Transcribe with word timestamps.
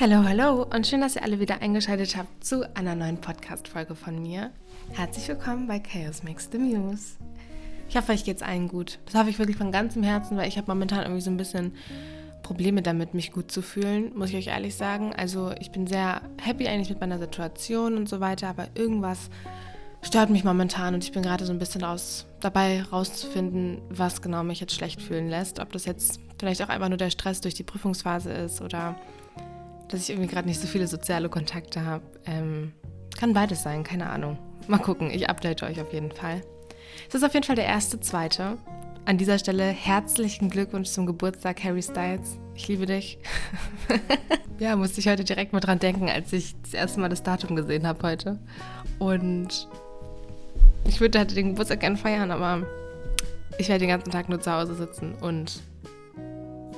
Hallo, 0.00 0.22
hallo 0.22 0.62
und 0.62 0.86
schön, 0.86 1.00
dass 1.00 1.16
ihr 1.16 1.24
alle 1.24 1.40
wieder 1.40 1.60
eingeschaltet 1.60 2.16
habt 2.16 2.44
zu 2.44 2.62
einer 2.76 2.94
neuen 2.94 3.20
Podcast-Folge 3.20 3.96
von 3.96 4.22
mir. 4.22 4.52
Herzlich 4.92 5.26
willkommen 5.26 5.66
bei 5.66 5.80
Chaos 5.80 6.22
Mix 6.22 6.48
the 6.52 6.58
Muse. 6.58 7.16
Ich 7.88 7.96
hoffe, 7.96 8.12
euch 8.12 8.22
geht's 8.22 8.42
allen 8.42 8.68
gut. 8.68 9.00
Das 9.06 9.16
hoffe 9.16 9.30
ich 9.30 9.40
wirklich 9.40 9.56
von 9.56 9.72
ganzem 9.72 10.04
Herzen, 10.04 10.36
weil 10.36 10.46
ich 10.46 10.56
habe 10.56 10.70
momentan 10.70 11.02
irgendwie 11.02 11.20
so 11.20 11.32
ein 11.32 11.36
bisschen 11.36 11.72
Probleme 12.44 12.80
damit, 12.80 13.12
mich 13.12 13.32
gut 13.32 13.50
zu 13.50 13.60
fühlen, 13.60 14.16
muss 14.16 14.30
ich 14.30 14.36
euch 14.36 14.46
ehrlich 14.46 14.76
sagen. 14.76 15.12
Also 15.16 15.50
ich 15.58 15.72
bin 15.72 15.88
sehr 15.88 16.22
happy 16.40 16.68
eigentlich 16.68 16.90
mit 16.90 17.00
meiner 17.00 17.18
Situation 17.18 17.96
und 17.96 18.08
so 18.08 18.20
weiter, 18.20 18.46
aber 18.46 18.68
irgendwas 18.76 19.30
stört 20.02 20.30
mich 20.30 20.44
momentan 20.44 20.94
und 20.94 21.02
ich 21.02 21.10
bin 21.10 21.24
gerade 21.24 21.44
so 21.44 21.52
ein 21.52 21.58
bisschen 21.58 21.82
raus, 21.82 22.24
dabei 22.38 22.84
rauszufinden, 22.84 23.82
was 23.88 24.22
genau 24.22 24.44
mich 24.44 24.60
jetzt 24.60 24.76
schlecht 24.76 25.02
fühlen 25.02 25.28
lässt. 25.28 25.58
Ob 25.58 25.72
das 25.72 25.86
jetzt 25.86 26.20
vielleicht 26.38 26.62
auch 26.62 26.68
einfach 26.68 26.88
nur 26.88 26.98
der 26.98 27.10
Stress 27.10 27.40
durch 27.40 27.54
die 27.54 27.64
Prüfungsphase 27.64 28.30
ist 28.30 28.62
oder 28.62 28.94
dass 29.88 30.02
ich 30.02 30.10
irgendwie 30.10 30.28
gerade 30.28 30.46
nicht 30.46 30.60
so 30.60 30.66
viele 30.66 30.86
soziale 30.86 31.28
Kontakte 31.28 31.84
habe. 31.84 32.04
Ähm, 32.26 32.72
kann 33.18 33.32
beides 33.32 33.62
sein, 33.62 33.84
keine 33.84 34.08
Ahnung. 34.10 34.38
Mal 34.66 34.78
gucken, 34.78 35.10
ich 35.10 35.28
update 35.28 35.62
euch 35.62 35.80
auf 35.80 35.92
jeden 35.92 36.12
Fall. 36.12 36.42
Es 37.08 37.14
ist 37.14 37.24
auf 37.24 37.34
jeden 37.34 37.46
Fall 37.46 37.56
der 37.56 37.66
erste, 37.66 38.00
zweite. 38.00 38.58
An 39.06 39.16
dieser 39.16 39.38
Stelle 39.38 39.64
herzlichen 39.64 40.50
Glückwunsch 40.50 40.90
zum 40.90 41.06
Geburtstag, 41.06 41.64
Harry 41.64 41.82
Styles. 41.82 42.38
Ich 42.54 42.68
liebe 42.68 42.84
dich. 42.84 43.18
ja, 44.58 44.76
musste 44.76 45.00
ich 45.00 45.08
heute 45.08 45.24
direkt 45.24 45.52
mal 45.52 45.60
dran 45.60 45.78
denken, 45.78 46.10
als 46.10 46.32
ich 46.32 46.54
das 46.62 46.74
erste 46.74 47.00
Mal 47.00 47.08
das 47.08 47.22
Datum 47.22 47.56
gesehen 47.56 47.86
habe 47.86 48.06
heute. 48.06 48.38
Und 48.98 49.68
ich 50.84 51.00
würde 51.00 51.18
halt 51.18 51.34
den 51.34 51.50
Geburtstag 51.50 51.80
gerne 51.80 51.96
feiern, 51.96 52.30
aber 52.30 52.66
ich 53.58 53.68
werde 53.68 53.80
den 53.80 53.88
ganzen 53.88 54.10
Tag 54.10 54.28
nur 54.28 54.40
zu 54.40 54.52
Hause 54.52 54.74
sitzen 54.74 55.14
und 55.14 55.60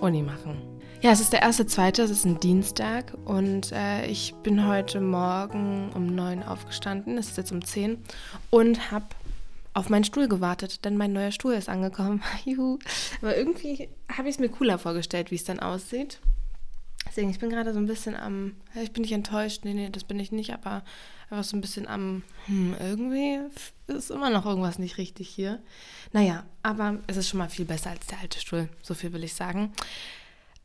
Uni 0.01 0.23
machen. 0.23 0.80
Ja, 1.03 1.13
es 1.13 1.21
ist 1.21 1.33
der 1.33 1.41
erste, 1.41 1.65
zweite, 1.65 2.03
es 2.03 2.11
ist 2.11 2.27
ein 2.27 2.41
Dienstag 2.41 3.17
und 3.25 3.73
äh, 3.73 4.05
ich 4.05 4.35
bin 4.43 4.67
heute 4.67 5.01
Morgen 5.01 5.91
um 5.95 6.15
neun 6.15 6.43
aufgestanden, 6.43 7.17
es 7.17 7.29
ist 7.29 7.39
jetzt 7.39 7.53
um 7.53 7.65
zehn 7.65 7.97
und 8.51 8.91
habe 8.91 9.07
auf 9.73 9.89
meinen 9.89 10.05
Stuhl 10.05 10.29
gewartet, 10.29 10.85
denn 10.85 10.99
mein 10.99 11.15
neuer 11.15 11.31
Stuhl 11.31 11.55
ist 11.55 11.71
angekommen. 11.71 12.23
Juhu. 12.45 12.79
Aber 13.23 13.35
irgendwie 13.35 13.89
habe 14.15 14.29
ich 14.29 14.35
es 14.35 14.41
mir 14.41 14.51
cooler 14.51 14.79
vorgestellt, 14.79 15.31
wie 15.31 15.37
es 15.37 15.45
dann 15.45 15.59
aussieht. 15.59 16.21
Deswegen, 17.09 17.31
ich 17.31 17.39
bin 17.39 17.49
gerade 17.49 17.73
so 17.73 17.79
ein 17.79 17.87
bisschen 17.87 18.15
am, 18.15 18.57
ich 18.75 18.93
bin 18.93 19.01
nicht 19.01 19.13
enttäuscht, 19.13 19.65
nee, 19.65 19.73
nee, 19.73 19.89
das 19.89 20.05
bin 20.05 20.21
ich 20.21 20.33
nicht, 20.33 20.53
aber 20.53 20.85
einfach 21.31 21.45
so 21.45 21.57
ein 21.57 21.63
bisschen 21.63 21.89
am, 21.89 22.25
hm, 22.45 22.77
irgendwie 22.79 23.39
ist 23.87 24.11
immer 24.11 24.29
noch 24.29 24.45
irgendwas 24.45 24.79
nicht 24.79 24.99
richtig 24.99 25.31
hier. 25.31 25.63
Naja, 26.13 26.45
aber 26.63 26.99
es 27.07 27.17
ist 27.17 27.31
schon 27.31 27.39
mal 27.39 27.49
viel 27.49 27.65
besser 27.65 27.89
als 27.89 28.07
der 28.07 28.19
alte 28.19 28.39
Stuhl, 28.39 28.69
so 28.83 28.93
viel 28.93 29.15
will 29.15 29.25
ich 29.25 29.33
sagen. 29.33 29.73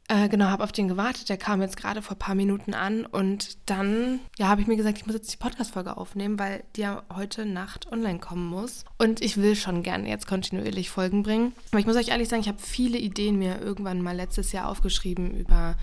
Äh, 0.07 0.29
genau, 0.29 0.45
habe 0.45 0.63
auf 0.63 0.71
den 0.71 0.87
gewartet. 0.87 1.29
Der 1.29 1.37
kam 1.37 1.61
jetzt 1.61 1.77
gerade 1.77 2.03
vor 2.03 2.15
ein 2.15 2.19
paar 2.19 2.35
Minuten 2.35 2.75
an 2.75 3.07
und 3.07 3.57
dann, 3.65 4.19
ja, 4.37 4.47
habe 4.47 4.61
ich 4.61 4.67
mir 4.67 4.75
gesagt, 4.75 4.99
ich 4.99 5.07
muss 5.07 5.15
jetzt 5.15 5.33
die 5.33 5.37
Podcast-Folge 5.37 5.97
aufnehmen, 5.97 6.37
weil 6.37 6.63
die 6.75 6.81
ja 6.81 7.01
heute 7.13 7.45
Nacht 7.45 7.91
online 7.91 8.19
kommen 8.19 8.45
muss. 8.45 8.85
Und 8.99 9.21
ich 9.21 9.37
will 9.37 9.55
schon 9.55 9.81
gerne 9.81 10.07
jetzt 10.07 10.27
kontinuierlich 10.27 10.91
Folgen 10.91 11.23
bringen. 11.23 11.53
Aber 11.71 11.79
ich 11.79 11.87
muss 11.87 11.95
euch 11.95 12.09
ehrlich 12.09 12.29
sagen, 12.29 12.41
ich 12.41 12.47
habe 12.47 12.59
viele 12.61 12.99
Ideen 12.99 13.39
mir 13.39 13.59
irgendwann 13.59 14.01
mal 14.01 14.15
letztes 14.15 14.51
Jahr 14.51 14.69
aufgeschrieben 14.69 15.31
über 15.31 15.75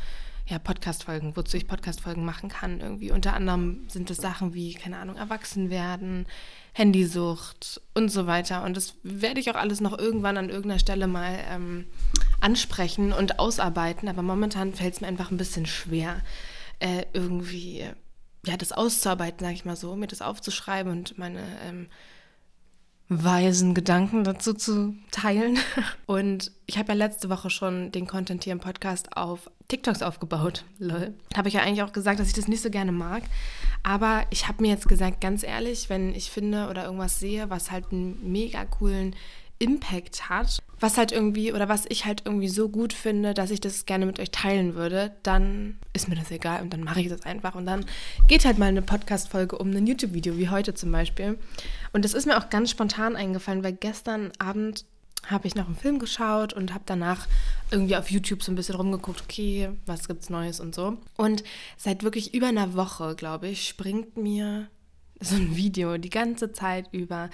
ja, 0.46 0.58
Podcast-Folgen, 0.58 1.36
wozu 1.36 1.56
ich 1.56 1.66
Podcast-Folgen 1.66 2.24
machen 2.24 2.48
kann. 2.48 2.80
Irgendwie 2.80 3.10
unter 3.10 3.34
anderem 3.34 3.84
sind 3.88 4.10
es 4.10 4.18
Sachen 4.18 4.54
wie, 4.54 4.74
keine 4.74 4.98
Ahnung, 4.98 5.16
erwachsen 5.16 5.70
werden, 5.70 6.26
Handysucht 6.72 7.80
und 7.94 8.10
so 8.10 8.26
weiter. 8.26 8.62
Und 8.64 8.76
das 8.76 8.94
werde 9.02 9.40
ich 9.40 9.50
auch 9.50 9.56
alles 9.56 9.80
noch 9.80 9.98
irgendwann 9.98 10.36
an 10.36 10.48
irgendeiner 10.48 10.78
Stelle 10.78 11.06
mal 11.06 11.38
ähm, 11.48 11.86
ansprechen 12.42 13.12
und 13.12 13.38
ausarbeiten. 13.38 14.08
Aber 14.08 14.22
momentan 14.22 14.74
fällt 14.74 14.94
es 14.94 15.00
mir 15.00 15.06
einfach 15.06 15.30
ein 15.30 15.36
bisschen 15.36 15.66
schwer, 15.66 16.20
äh, 16.80 17.04
irgendwie 17.12 17.86
ja, 18.44 18.56
das 18.56 18.72
auszuarbeiten, 18.72 19.40
sage 19.40 19.54
ich 19.54 19.64
mal 19.64 19.76
so, 19.76 19.94
mir 19.94 20.08
das 20.08 20.22
aufzuschreiben 20.22 20.90
und 20.90 21.18
meine 21.18 21.42
ähm, 21.64 21.86
weisen 23.08 23.74
Gedanken 23.74 24.24
dazu 24.24 24.54
zu 24.54 24.94
teilen. 25.10 25.58
Und 26.06 26.52
ich 26.66 26.78
habe 26.78 26.88
ja 26.88 26.94
letzte 26.94 27.28
Woche 27.28 27.50
schon 27.50 27.92
den 27.92 28.06
Content 28.06 28.44
hier 28.44 28.52
im 28.52 28.60
Podcast 28.60 29.16
auf 29.16 29.50
TikToks 29.68 30.02
aufgebaut. 30.02 30.64
Lol. 30.78 31.14
Habe 31.36 31.48
ich 31.48 31.54
ja 31.54 31.62
eigentlich 31.62 31.82
auch 31.82 31.92
gesagt, 31.92 32.20
dass 32.20 32.28
ich 32.28 32.34
das 32.34 32.48
nicht 32.48 32.62
so 32.62 32.70
gerne 32.70 32.92
mag. 32.92 33.22
Aber 33.82 34.24
ich 34.30 34.48
habe 34.48 34.62
mir 34.62 34.70
jetzt 34.70 34.88
gesagt, 34.88 35.20
ganz 35.20 35.42
ehrlich, 35.42 35.90
wenn 35.90 36.14
ich 36.14 36.30
finde 36.30 36.68
oder 36.68 36.84
irgendwas 36.84 37.18
sehe, 37.18 37.50
was 37.50 37.70
halt 37.70 37.92
einen 37.92 38.32
mega 38.32 38.64
coolen 38.64 39.14
Impact 39.62 40.28
hat, 40.28 40.58
was 40.80 40.98
halt 40.98 41.12
irgendwie 41.12 41.52
oder 41.52 41.68
was 41.68 41.84
ich 41.88 42.04
halt 42.04 42.22
irgendwie 42.24 42.48
so 42.48 42.68
gut 42.68 42.92
finde, 42.92 43.32
dass 43.32 43.52
ich 43.52 43.60
das 43.60 43.86
gerne 43.86 44.06
mit 44.06 44.18
euch 44.18 44.32
teilen 44.32 44.74
würde, 44.74 45.12
dann 45.22 45.78
ist 45.92 46.08
mir 46.08 46.16
das 46.16 46.32
egal 46.32 46.62
und 46.62 46.72
dann 46.72 46.82
mache 46.82 47.00
ich 47.00 47.08
das 47.08 47.22
einfach 47.22 47.54
und 47.54 47.64
dann 47.64 47.86
geht 48.26 48.44
halt 48.44 48.58
mal 48.58 48.66
eine 48.66 48.82
Podcast-Folge 48.82 49.56
um 49.56 49.70
ein 49.70 49.86
YouTube-Video, 49.86 50.36
wie 50.36 50.48
heute 50.48 50.74
zum 50.74 50.90
Beispiel. 50.90 51.38
Und 51.92 52.04
das 52.04 52.12
ist 52.12 52.26
mir 52.26 52.36
auch 52.36 52.50
ganz 52.50 52.70
spontan 52.70 53.14
eingefallen, 53.14 53.62
weil 53.62 53.74
gestern 53.74 54.32
Abend 54.40 54.84
habe 55.28 55.46
ich 55.46 55.54
noch 55.54 55.66
einen 55.66 55.76
Film 55.76 56.00
geschaut 56.00 56.52
und 56.52 56.74
habe 56.74 56.82
danach 56.84 57.28
irgendwie 57.70 57.94
auf 57.94 58.10
YouTube 58.10 58.42
so 58.42 58.50
ein 58.50 58.56
bisschen 58.56 58.74
rumgeguckt, 58.74 59.22
okay, 59.22 59.70
was 59.86 60.08
gibt's 60.08 60.28
Neues 60.28 60.58
und 60.58 60.74
so. 60.74 60.98
Und 61.16 61.44
seit 61.76 62.02
wirklich 62.02 62.34
über 62.34 62.48
einer 62.48 62.74
Woche, 62.74 63.14
glaube 63.14 63.46
ich, 63.46 63.68
springt 63.68 64.16
mir 64.16 64.66
so 65.20 65.36
ein 65.36 65.54
Video 65.54 65.98
die 65.98 66.10
ganze 66.10 66.50
Zeit 66.50 66.88
über 66.90 67.30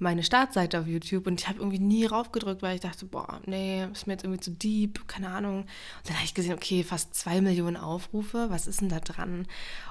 meine 0.00 0.22
Startseite 0.22 0.80
auf 0.80 0.86
YouTube 0.86 1.26
und 1.26 1.40
ich 1.40 1.48
habe 1.48 1.58
irgendwie 1.58 1.78
nie 1.78 2.06
raufgedrückt, 2.06 2.62
weil 2.62 2.74
ich 2.74 2.80
dachte, 2.80 3.06
boah, 3.06 3.40
nee, 3.46 3.86
ist 3.92 4.06
mir 4.06 4.14
jetzt 4.14 4.24
irgendwie 4.24 4.40
zu 4.40 4.50
deep, 4.50 5.06
keine 5.06 5.28
Ahnung. 5.28 5.60
Und 5.60 6.08
dann 6.08 6.16
habe 6.16 6.24
ich 6.24 6.34
gesehen, 6.34 6.54
okay, 6.54 6.82
fast 6.82 7.14
zwei 7.14 7.40
Millionen 7.40 7.76
Aufrufe, 7.76 8.46
was 8.50 8.66
ist 8.66 8.80
denn 8.80 8.88
da 8.88 9.00
dran? 9.00 9.46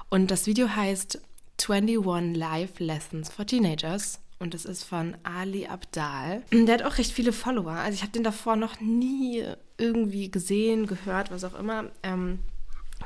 Und 0.08 0.30
das 0.30 0.46
Video 0.46 0.68
heißt 0.68 1.20
21 1.68 2.36
Life 2.36 2.82
Lessons 2.82 3.30
for 3.30 3.46
Teenagers 3.46 4.20
und 4.38 4.54
es 4.54 4.64
ist 4.64 4.84
von 4.84 5.16
Ali 5.22 5.66
Abdal. 5.66 6.42
Der 6.50 6.74
hat 6.74 6.82
auch 6.82 6.98
recht 6.98 7.12
viele 7.12 7.32
Follower. 7.32 7.72
Also 7.72 7.94
ich 7.94 8.02
habe 8.02 8.12
den 8.12 8.24
davor 8.24 8.56
noch 8.56 8.80
nie 8.80 9.44
irgendwie 9.76 10.30
gesehen, 10.30 10.86
gehört, 10.86 11.30
was 11.30 11.44
auch 11.44 11.54
immer. 11.54 11.90
Ähm, 12.02 12.40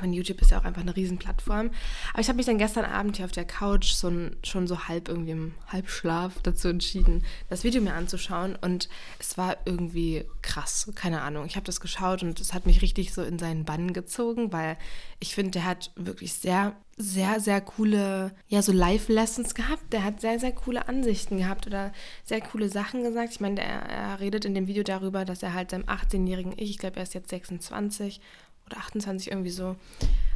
und 0.03 0.13
YouTube 0.13 0.41
ist 0.41 0.51
ja 0.51 0.59
auch 0.59 0.65
einfach 0.65 0.81
eine 0.81 0.95
Riesenplattform. 0.95 1.71
Aber 2.11 2.21
ich 2.21 2.27
habe 2.27 2.37
mich 2.37 2.45
dann 2.45 2.57
gestern 2.57 2.85
Abend 2.85 3.17
hier 3.17 3.25
auf 3.25 3.31
der 3.31 3.45
Couch 3.45 3.93
so 3.93 4.11
schon 4.43 4.67
so 4.67 4.87
halb 4.87 5.07
irgendwie 5.07 5.31
im 5.31 5.53
Halbschlaf 5.67 6.33
dazu 6.43 6.67
entschieden, 6.67 7.23
das 7.49 7.63
Video 7.63 7.81
mir 7.81 7.93
anzuschauen. 7.93 8.55
Und 8.55 8.89
es 9.19 9.37
war 9.37 9.57
irgendwie 9.65 10.25
krass. 10.41 10.91
Keine 10.95 11.21
Ahnung. 11.21 11.45
Ich 11.45 11.55
habe 11.55 11.65
das 11.65 11.79
geschaut 11.79 12.23
und 12.23 12.39
es 12.39 12.53
hat 12.53 12.65
mich 12.65 12.81
richtig 12.81 13.13
so 13.13 13.23
in 13.23 13.39
seinen 13.39 13.65
Bann 13.65 13.93
gezogen, 13.93 14.51
weil 14.51 14.77
ich 15.19 15.33
finde, 15.33 15.51
der 15.51 15.65
hat 15.65 15.91
wirklich 15.95 16.33
sehr, 16.33 16.75
sehr, 16.97 17.39
sehr 17.39 17.61
coole, 17.61 18.33
ja, 18.47 18.61
so 18.61 18.71
Live-Lessons 18.71 19.55
gehabt. 19.55 19.91
Der 19.91 20.03
hat 20.03 20.21
sehr, 20.21 20.39
sehr 20.39 20.51
coole 20.51 20.87
Ansichten 20.87 21.37
gehabt 21.37 21.67
oder 21.67 21.91
sehr 22.23 22.41
coole 22.41 22.69
Sachen 22.69 23.03
gesagt. 23.03 23.31
Ich 23.31 23.39
meine, 23.39 23.61
er, 23.61 23.81
er 23.83 24.19
redet 24.19 24.45
in 24.45 24.53
dem 24.53 24.67
Video 24.67 24.83
darüber, 24.83 25.25
dass 25.25 25.43
er 25.43 25.53
halt 25.53 25.71
seinem 25.71 25.85
18-jährigen 25.85 26.53
Ich, 26.57 26.71
ich 26.71 26.77
glaube, 26.77 26.97
er 26.97 27.03
ist 27.03 27.13
jetzt 27.13 27.29
26, 27.29 28.21
oder 28.67 28.77
28 28.77 29.31
irgendwie 29.31 29.51
so, 29.51 29.75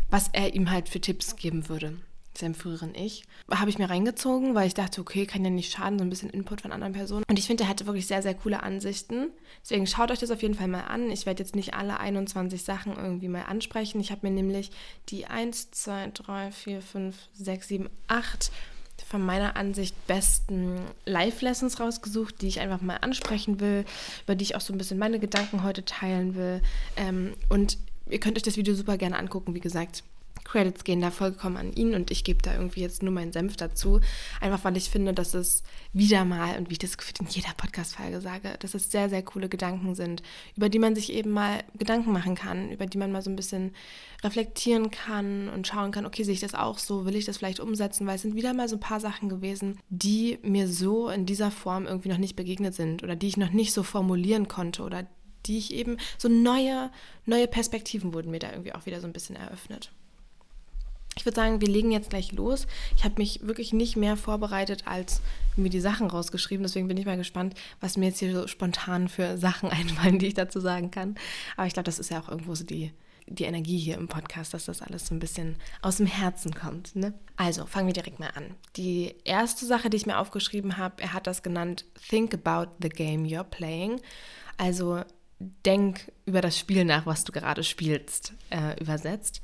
was 0.10 0.30
er 0.34 0.54
ihm 0.54 0.72
halt 0.72 0.90
für 0.90 1.02
Tipps 1.02 1.36
geben 1.36 1.70
würde, 1.70 1.98
seinem 2.34 2.56
früheren 2.56 2.96
Ich. 2.96 3.24
Habe 3.52 3.70
ich 3.70 3.78
mir 3.78 3.90
reingezogen, 3.90 4.56
weil 4.56 4.68
ich 4.68 4.74
dachte, 4.74 5.02
okay, 5.02 5.26
kann 5.26 5.44
ja 5.44 5.50
nicht 5.50 5.72
schaden, 5.72 6.00
so 6.00 6.06
ein 6.06 6.10
bisschen 6.10 6.30
Input 6.30 6.62
von 6.62 6.72
anderen 6.72 6.94
Personen. 6.94 7.24
Und 7.30 7.40
ich 7.40 7.48
finde, 7.48 7.64
er 7.64 7.70
hatte 7.70 7.86
wirklich 7.86 8.08
sehr, 8.08 8.22
sehr 8.22 8.34
coole 8.34 8.64
Ansichten. 8.64 9.30
Deswegen 9.62 9.88
schaut 9.88 10.12
euch 10.12 10.20
das 10.20 10.32
auf 10.32 10.42
jeden 10.42 10.56
Fall 10.56 10.68
mal 10.68 10.84
an. 10.84 11.12
Ich 11.12 11.26
werde 11.26 11.44
jetzt 11.44 11.56
nicht 11.56 11.74
alle 11.74 12.00
21 12.00 12.64
Sachen 12.64 12.96
irgendwie 12.96 13.28
mal 13.28 13.44
ansprechen. 13.44 14.00
Ich 14.00 14.12
habe 14.12 14.28
mir 14.28 14.34
nämlich 14.34 14.72
die 15.10 15.26
1, 15.26 15.72
2, 15.72 16.12
3, 16.14 16.52
4, 16.52 16.82
5, 16.82 17.16
6, 17.34 17.68
7, 17.68 17.90
8 18.08 18.52
von 19.10 19.26
meiner 19.26 19.56
Ansicht 19.56 19.96
besten 20.08 20.80
Live-Lessons 21.06 21.80
rausgesucht, 21.80 22.42
die 22.42 22.48
ich 22.48 22.60
einfach 22.60 22.82
mal 22.82 22.98
ansprechen 22.98 23.60
will, 23.60 23.86
über 24.24 24.36
die 24.36 24.44
ich 24.44 24.56
auch 24.56 24.62
so 24.62 24.74
ein 24.74 24.78
bisschen 24.78 25.00
meine 25.00 25.20
Gedanken 25.20 25.64
heute 25.64 25.86
teilen 25.86 26.36
will. 26.36 26.62
Ähm, 26.96 27.34
und 27.50 27.78
ihr 28.10 28.20
könnt 28.20 28.38
euch 28.38 28.44
das 28.44 28.58
Video 28.58 28.74
super 28.76 28.98
gerne 28.98 29.18
angucken, 29.18 29.54
wie 29.56 29.60
gesagt. 29.60 30.04
Credits 30.44 30.84
gehen 30.84 31.02
da 31.02 31.12
vollkommen 31.12 31.58
an 31.58 31.74
ihn 31.74 31.94
und 31.94 32.12
ich 32.12 32.24
gebe 32.24 32.42
da 32.42 32.54
irgendwie 32.54 32.82
jetzt 32.82 33.04
nur 33.04 33.14
meinen 33.14 33.32
Senf 33.32 33.56
dazu. 33.56 34.00
Einfach 34.42 34.64
weil 34.64 34.78
ich 34.78 34.90
finde, 34.90 35.14
dass 35.14 35.34
es 35.34 35.64
wieder 35.94 36.26
mal, 36.26 36.58
und 36.58 36.70
wie 36.70 36.74
ich 36.74 36.80
das 36.80 36.98
in 37.20 37.28
jeder 37.28 37.54
Podcast-Folge 37.56 38.22
sage, 38.22 38.56
dass 38.60 38.74
es 38.74 38.92
sehr, 38.92 39.10
sehr 39.10 39.22
coole 39.22 39.50
Gedanken 39.50 39.96
sind, 39.96 40.24
über 40.56 40.70
die 40.70 40.80
man 40.80 40.96
sich 40.96 41.14
eben 41.14 41.32
mal 41.32 41.64
Gedanken 41.78 42.12
machen 42.12 42.36
kann, 42.36 42.72
über 42.72 42.86
die 42.86 42.98
man 42.98 43.12
mal 43.12 43.22
so 43.22 43.30
ein 43.30 43.36
bisschen 43.36 43.76
reflektieren 44.24 44.92
kann 44.92 45.50
und 45.50 45.68
schauen 45.68 45.92
kann, 45.92 46.06
okay, 46.06 46.24
sehe 46.24 46.34
ich 46.34 46.40
das 46.40 46.56
auch 46.56 46.78
so, 46.78 47.06
will 47.06 47.16
ich 47.16 47.26
das 47.26 47.38
vielleicht 47.38 47.60
umsetzen, 47.60 48.08
weil 48.08 48.16
es 48.16 48.24
sind 48.24 48.36
wieder 48.36 48.54
mal 48.54 48.68
so 48.68 48.76
ein 48.76 48.82
paar 48.82 49.00
Sachen 49.00 49.30
gewesen, 49.30 49.80
die 49.90 50.40
mir 50.42 50.68
so 50.68 51.10
in 51.10 51.26
dieser 51.26 51.52
Form 51.52 51.86
irgendwie 51.86 52.10
noch 52.10 52.18
nicht 52.18 52.36
begegnet 52.36 52.74
sind 52.74 53.04
oder 53.04 53.16
die 53.16 53.28
ich 53.28 53.38
noch 53.38 53.52
nicht 53.52 53.74
so 53.74 53.84
formulieren 53.84 54.48
konnte 54.48 54.84
oder 54.84 55.08
die 55.46 55.58
ich 55.58 55.74
eben, 55.74 55.98
so 56.18 56.28
neue, 56.28 56.92
neue 57.26 57.48
Perspektiven 57.48 58.14
wurden 58.14 58.32
mir 58.32 58.40
da 58.40 58.52
irgendwie 58.52 58.74
auch 58.74 58.86
wieder 58.86 59.02
so 59.02 59.08
ein 59.08 59.14
bisschen 59.14 59.36
eröffnet. 59.36 59.92
Ich 61.20 61.26
würde 61.26 61.36
sagen, 61.36 61.60
wir 61.60 61.68
legen 61.68 61.92
jetzt 61.92 62.12
gleich 62.12 62.32
los. 62.32 62.66
Ich 62.96 63.04
habe 63.04 63.16
mich 63.18 63.42
wirklich 63.44 63.74
nicht 63.74 63.98
mehr 63.98 64.16
vorbereitet 64.16 64.84
als 64.86 65.22
mir 65.58 65.70
die 65.70 65.82
Sachen 65.82 66.08
rausgeschrieben. 66.08 66.64
Deswegen 66.64 66.88
bin 66.88 66.96
ich 66.96 67.06
mal 67.06 67.18
gespannt, 67.18 67.56
was 67.82 67.98
mir 67.98 68.08
jetzt 68.08 68.20
hier 68.20 68.34
so 68.34 68.48
spontan 68.48 69.10
für 69.10 69.38
Sachen 69.38 69.70
einfallen, 69.70 70.20
die 70.20 70.28
ich 70.28 70.34
dazu 70.34 70.62
sagen 70.62 70.92
kann. 70.92 71.16
Aber 71.58 71.68
ich 71.68 71.74
glaube, 71.74 71.86
das 71.86 72.00
ist 72.00 72.10
ja 72.10 72.22
auch 72.22 72.30
irgendwo 72.30 72.56
so 72.56 72.64
die, 72.64 72.94
die 73.28 73.44
Energie 73.44 73.78
hier 73.78 73.96
im 73.96 74.08
Podcast, 74.08 74.54
dass 74.54 74.66
das 74.66 74.82
alles 74.82 75.08
so 75.08 75.16
ein 75.16 75.20
bisschen 75.20 75.58
aus 75.82 75.98
dem 75.98 76.06
Herzen 76.06 76.54
kommt. 76.54 76.96
Ne? 76.96 77.14
Also 77.36 77.66
fangen 77.66 77.88
wir 77.88 77.94
direkt 77.94 78.20
mal 78.20 78.32
an. 78.36 78.56
Die 78.78 79.14
erste 79.26 79.66
Sache, 79.66 79.90
die 79.90 79.98
ich 79.98 80.06
mir 80.06 80.20
aufgeschrieben 80.20 80.78
habe, 80.78 81.02
er 81.02 81.12
hat 81.12 81.28
das 81.28 81.44
genannt 81.44 81.84
Think 82.08 82.34
about 82.34 82.72
the 82.82 82.90
game 82.90 83.26
you're 83.26 83.44
playing. 83.44 84.00
Also 84.58 85.04
denk 85.40 86.12
über 86.26 86.42
das 86.42 86.58
Spiel 86.58 86.86
nach, 86.86 87.06
was 87.06 87.24
du 87.24 87.32
gerade 87.32 87.64
spielst, 87.64 88.34
äh, 88.50 88.80
übersetzt. 88.80 89.42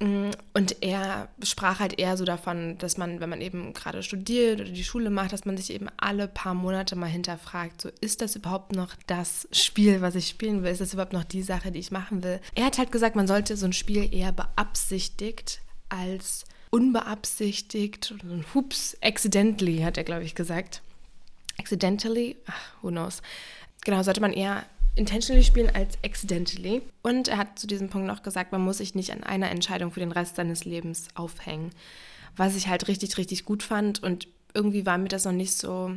Mm, 0.00 0.30
und 0.54 0.82
er 0.82 1.28
sprach 1.42 1.78
halt 1.78 1.98
eher 1.98 2.16
so 2.16 2.24
davon, 2.24 2.78
dass 2.78 2.96
man, 2.96 3.20
wenn 3.20 3.28
man 3.28 3.40
eben 3.40 3.74
gerade 3.74 4.02
studiert 4.02 4.60
oder 4.60 4.70
die 4.70 4.84
Schule 4.84 5.10
macht, 5.10 5.32
dass 5.32 5.44
man 5.44 5.56
sich 5.56 5.70
eben 5.70 5.88
alle 5.98 6.26
paar 6.26 6.54
Monate 6.54 6.96
mal 6.96 7.06
hinterfragt, 7.06 7.82
so 7.82 7.90
ist 8.00 8.22
das 8.22 8.34
überhaupt 8.34 8.72
noch 8.72 8.94
das 9.06 9.46
Spiel, 9.52 10.00
was 10.00 10.14
ich 10.14 10.28
spielen 10.28 10.62
will? 10.62 10.72
Ist 10.72 10.80
das 10.80 10.94
überhaupt 10.94 11.12
noch 11.12 11.24
die 11.24 11.42
Sache, 11.42 11.70
die 11.70 11.80
ich 11.80 11.90
machen 11.90 12.22
will? 12.22 12.40
Er 12.54 12.64
hat 12.64 12.78
halt 12.78 12.92
gesagt, 12.92 13.14
man 13.14 13.28
sollte 13.28 13.56
so 13.56 13.66
ein 13.66 13.74
Spiel 13.74 14.12
eher 14.12 14.32
beabsichtigt 14.32 15.60
als 15.90 16.44
unbeabsichtigt 16.70 18.14
so 18.24 18.32
ein 18.32 18.44
Hups, 18.54 18.96
accidentally, 19.02 19.80
hat 19.80 19.98
er, 19.98 20.04
glaube 20.04 20.24
ich, 20.24 20.34
gesagt. 20.34 20.82
Accidentally, 21.58 22.36
ach, 22.46 22.72
who 22.80 22.88
knows. 22.88 23.22
Genau, 23.84 24.02
sollte 24.02 24.20
man 24.20 24.32
eher 24.32 24.64
intentionally 24.96 25.44
spielen 25.44 25.70
als 25.70 25.98
accidentally. 26.04 26.82
Und 27.02 27.28
er 27.28 27.38
hat 27.38 27.58
zu 27.58 27.66
diesem 27.66 27.88
Punkt 27.88 28.06
noch 28.06 28.22
gesagt, 28.22 28.52
man 28.52 28.62
muss 28.62 28.78
sich 28.78 28.94
nicht 28.94 29.12
an 29.12 29.22
einer 29.22 29.50
Entscheidung 29.50 29.90
für 29.90 30.00
den 30.00 30.12
Rest 30.12 30.36
seines 30.36 30.64
Lebens 30.64 31.08
aufhängen. 31.14 31.70
Was 32.36 32.56
ich 32.56 32.68
halt 32.68 32.88
richtig, 32.88 33.16
richtig 33.18 33.44
gut 33.44 33.62
fand. 33.62 34.02
Und 34.02 34.28
irgendwie 34.54 34.86
war 34.86 34.98
mir 34.98 35.08
das 35.08 35.24
noch 35.24 35.32
nicht 35.32 35.54
so. 35.54 35.96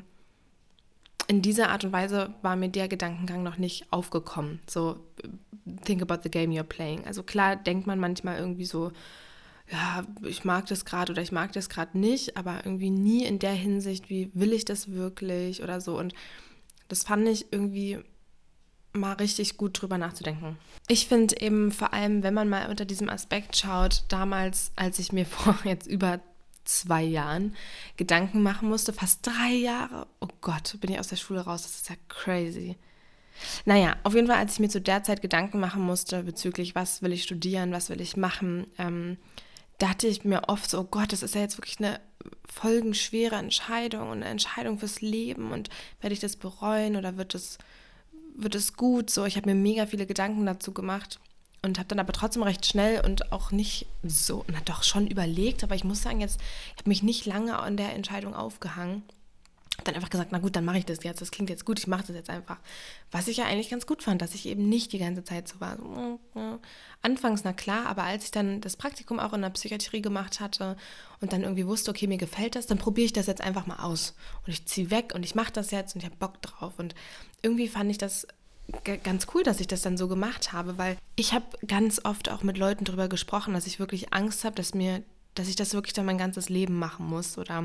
In 1.28 1.42
dieser 1.42 1.69
Art 1.69 1.86
und 1.86 1.94
Weise 1.94 2.34
war 2.42 2.56
mir 2.56 2.69
der 2.69 2.90
Gedankengang 2.90 3.44
noch 3.44 3.57
nicht 3.57 3.92
aufgekommen. 3.92 4.60
So, 4.69 5.00
think 5.86 6.01
about 6.01 6.22
the 6.24 6.30
game 6.30 6.51
you're 6.51 6.63
playing. 6.63 7.06
Also 7.06 7.24
klar 7.24 7.56
denkt 7.56 7.88
man 7.88 7.98
manchmal 7.98 8.38
irgendwie 8.38 8.66
so, 8.66 8.92
ja, 9.72 10.04
ich 10.24 10.44
mag 10.44 10.66
das 10.68 10.84
gerade 10.84 11.13
oder 11.13 11.22
ich 11.22 11.31
mag 11.31 11.54
das 11.54 11.69
gerade 11.69 11.98
nicht, 11.98 12.36
aber 12.36 12.66
irgendwie 12.66 12.90
nie 12.90 13.24
in 13.24 13.40
der 13.40 13.54
Hinsicht, 13.54 14.10
wie 14.10 14.30
will 14.34 14.51
ich 14.51 14.66
das 14.66 14.92
wirklich 14.92 15.63
oder 15.63 15.80
so. 15.80 15.98
Und 15.98 16.13
das 16.90 17.04
fand 17.04 17.28
ich 17.28 17.51
irgendwie 17.51 18.00
mal 18.94 19.13
richtig 19.13 19.57
gut 19.57 19.81
drüber 19.81 19.98
nachzudenken. 19.98 20.57
Ich 20.88 21.07
finde 21.07 21.40
eben 21.40 21.72
vor 21.72 21.94
allem, 21.94 22.24
wenn 22.24 22.34
man 22.34 22.50
mal 22.50 22.69
unter 22.69 22.86
diesem 22.86 23.10
Aspekt 23.10 23.56
schaut, 23.57 24.04
damals, 24.10 24.72
als 24.75 25.00
ich 25.00 25.12
mir 25.12 25.25
vor 25.28 25.57
jetzt 25.63 25.88
über 25.88 26.19
zwei 26.66 27.04
Jahren 27.04 27.56
Gedanken 27.98 28.42
machen 28.42 28.69
musste, 28.69 28.94
fast 28.94 29.25
drei 29.25 29.51
Jahre, 29.51 30.07
oh 30.22 30.30
Gott, 30.42 30.78
bin 30.80 30.92
ich 30.92 31.00
aus 31.00 31.10
der 31.10 31.18
Schule 31.18 31.42
raus, 31.42 31.63
das 31.63 31.75
ist 31.75 31.90
ja 31.90 31.95
crazy. 32.07 32.78
Naja, 33.66 33.98
auf 34.04 34.13
jeden 34.13 34.28
Fall, 34.28 34.38
als 34.38 34.54
ich 34.54 34.60
mir 34.60 34.69
zu 34.69 34.80
der 34.80 35.04
Zeit 35.04 35.22
Gedanken 35.22 35.60
machen 35.60 35.81
musste 35.81 36.24
bezüglich, 36.24 36.75
was 36.75 37.01
will 37.01 37.12
ich 37.12 37.24
studieren, 37.24 37.72
was 37.72 37.90
will 37.90 38.00
ich 38.00 38.16
machen, 38.16 38.68
ähm, 38.78 39.18
dachte 39.80 40.07
ich 40.07 40.24
mir 40.24 40.48
oft 40.48 40.69
so, 40.69 40.81
oh 40.81 40.84
Gott, 40.84 41.12
das 41.12 41.24
ist 41.24 41.36
ja 41.36 41.42
jetzt 41.42 41.57
wirklich 41.57 41.80
eine 41.80 42.00
folgenschwere 42.48 43.36
Entscheidung 43.36 44.10
und 44.10 44.18
eine 44.18 44.28
Entscheidung 44.28 44.80
fürs 44.80 45.01
Leben 45.01 45.51
und 45.51 45.69
werde 46.00 46.13
ich 46.13 46.19
das 46.19 46.36
bereuen 46.36 46.95
oder 46.95 47.18
wird 47.18 47.36
es 47.36 47.57
wird 48.35 48.56
es 48.56 48.74
gut. 48.74 49.09
So, 49.09 49.25
ich 49.25 49.38
habe 49.38 49.50
mir 49.50 49.56
mega 49.56 49.85
viele 49.85 50.06
Gedanken 50.06 50.45
dazu 50.45 50.74
gemacht 50.74 51.19
und 51.62 51.80
habe 51.80 51.88
dann 51.88 52.00
aber 52.00 52.13
trotzdem 52.13 52.44
recht 52.44 52.65
schnell 52.65 53.03
und 53.06 53.31
auch 53.31 53.51
nicht 53.51 53.88
so, 54.03 54.45
na 54.51 54.59
doch 54.65 54.83
schon 54.83 55.07
überlegt, 55.07 55.63
aber 55.63 55.75
ich 55.75 55.83
muss 55.83 56.01
sagen, 56.01 56.21
jetzt, 56.21 56.39
ich 56.74 56.80
habe 56.80 56.89
mich 56.89 57.03
nicht 57.03 57.25
lange 57.25 57.57
an 57.57 57.77
der 57.77 57.94
Entscheidung 57.94 58.35
aufgehangen 58.35 59.03
dann 59.83 59.95
einfach 59.95 60.09
gesagt, 60.09 60.31
na 60.31 60.37
gut, 60.37 60.55
dann 60.55 60.65
mache 60.65 60.77
ich 60.77 60.85
das 60.85 61.03
jetzt. 61.03 61.21
Das 61.21 61.31
klingt 61.31 61.49
jetzt 61.49 61.65
gut, 61.65 61.79
ich 61.79 61.87
mache 61.87 62.05
das 62.07 62.15
jetzt 62.15 62.29
einfach. 62.29 62.57
Was 63.11 63.27
ich 63.27 63.37
ja 63.37 63.45
eigentlich 63.45 63.69
ganz 63.69 63.87
gut 63.87 64.03
fand, 64.03 64.21
dass 64.21 64.35
ich 64.35 64.45
eben 64.45 64.69
nicht 64.69 64.93
die 64.93 64.99
ganze 64.99 65.23
Zeit 65.23 65.47
so 65.47 65.59
war. 65.59 65.77
So, 65.77 66.19
äh, 66.35 66.57
anfangs, 67.01 67.43
na 67.43 67.53
klar, 67.53 67.87
aber 67.87 68.03
als 68.03 68.25
ich 68.25 68.31
dann 68.31 68.61
das 68.61 68.77
Praktikum 68.77 69.19
auch 69.19 69.33
in 69.33 69.41
der 69.41 69.49
Psychiatrie 69.49 70.01
gemacht 70.01 70.39
hatte 70.39 70.77
und 71.21 71.33
dann 71.33 71.41
irgendwie 71.41 71.65
wusste, 71.65 71.89
okay, 71.89 72.07
mir 72.07 72.17
gefällt 72.17 72.55
das, 72.55 72.67
dann 72.67 72.77
probiere 72.77 73.05
ich 73.05 73.13
das 73.13 73.25
jetzt 73.25 73.41
einfach 73.41 73.65
mal 73.65 73.77
aus. 73.77 74.15
Und 74.45 74.53
ich 74.53 74.65
ziehe 74.67 74.91
weg 74.91 75.13
und 75.15 75.23
ich 75.23 75.33
mache 75.33 75.51
das 75.51 75.71
jetzt 75.71 75.95
und 75.95 76.01
ich 76.01 76.05
habe 76.05 76.17
Bock 76.17 76.41
drauf. 76.41 76.73
Und 76.77 76.93
irgendwie 77.41 77.67
fand 77.67 77.89
ich 77.89 77.97
das 77.97 78.27
ganz 79.03 79.27
cool, 79.33 79.43
dass 79.43 79.59
ich 79.59 79.67
das 79.67 79.81
dann 79.81 79.97
so 79.97 80.07
gemacht 80.07 80.53
habe, 80.53 80.77
weil 80.77 80.97
ich 81.15 81.33
habe 81.33 81.45
ganz 81.67 82.01
oft 82.03 82.29
auch 82.29 82.43
mit 82.43 82.57
Leuten 82.57 82.85
darüber 82.85 83.07
gesprochen, 83.07 83.53
dass 83.53 83.67
ich 83.67 83.79
wirklich 83.79 84.13
Angst 84.13 84.45
habe, 84.45 84.55
dass 84.55 84.73
mir, 84.73 85.03
dass 85.35 85.47
ich 85.47 85.55
das 85.55 85.73
wirklich 85.73 85.93
dann 85.93 86.05
mein 86.05 86.17
ganzes 86.17 86.47
Leben 86.47 86.77
machen 86.77 87.05
muss 87.05 87.37
oder 87.37 87.63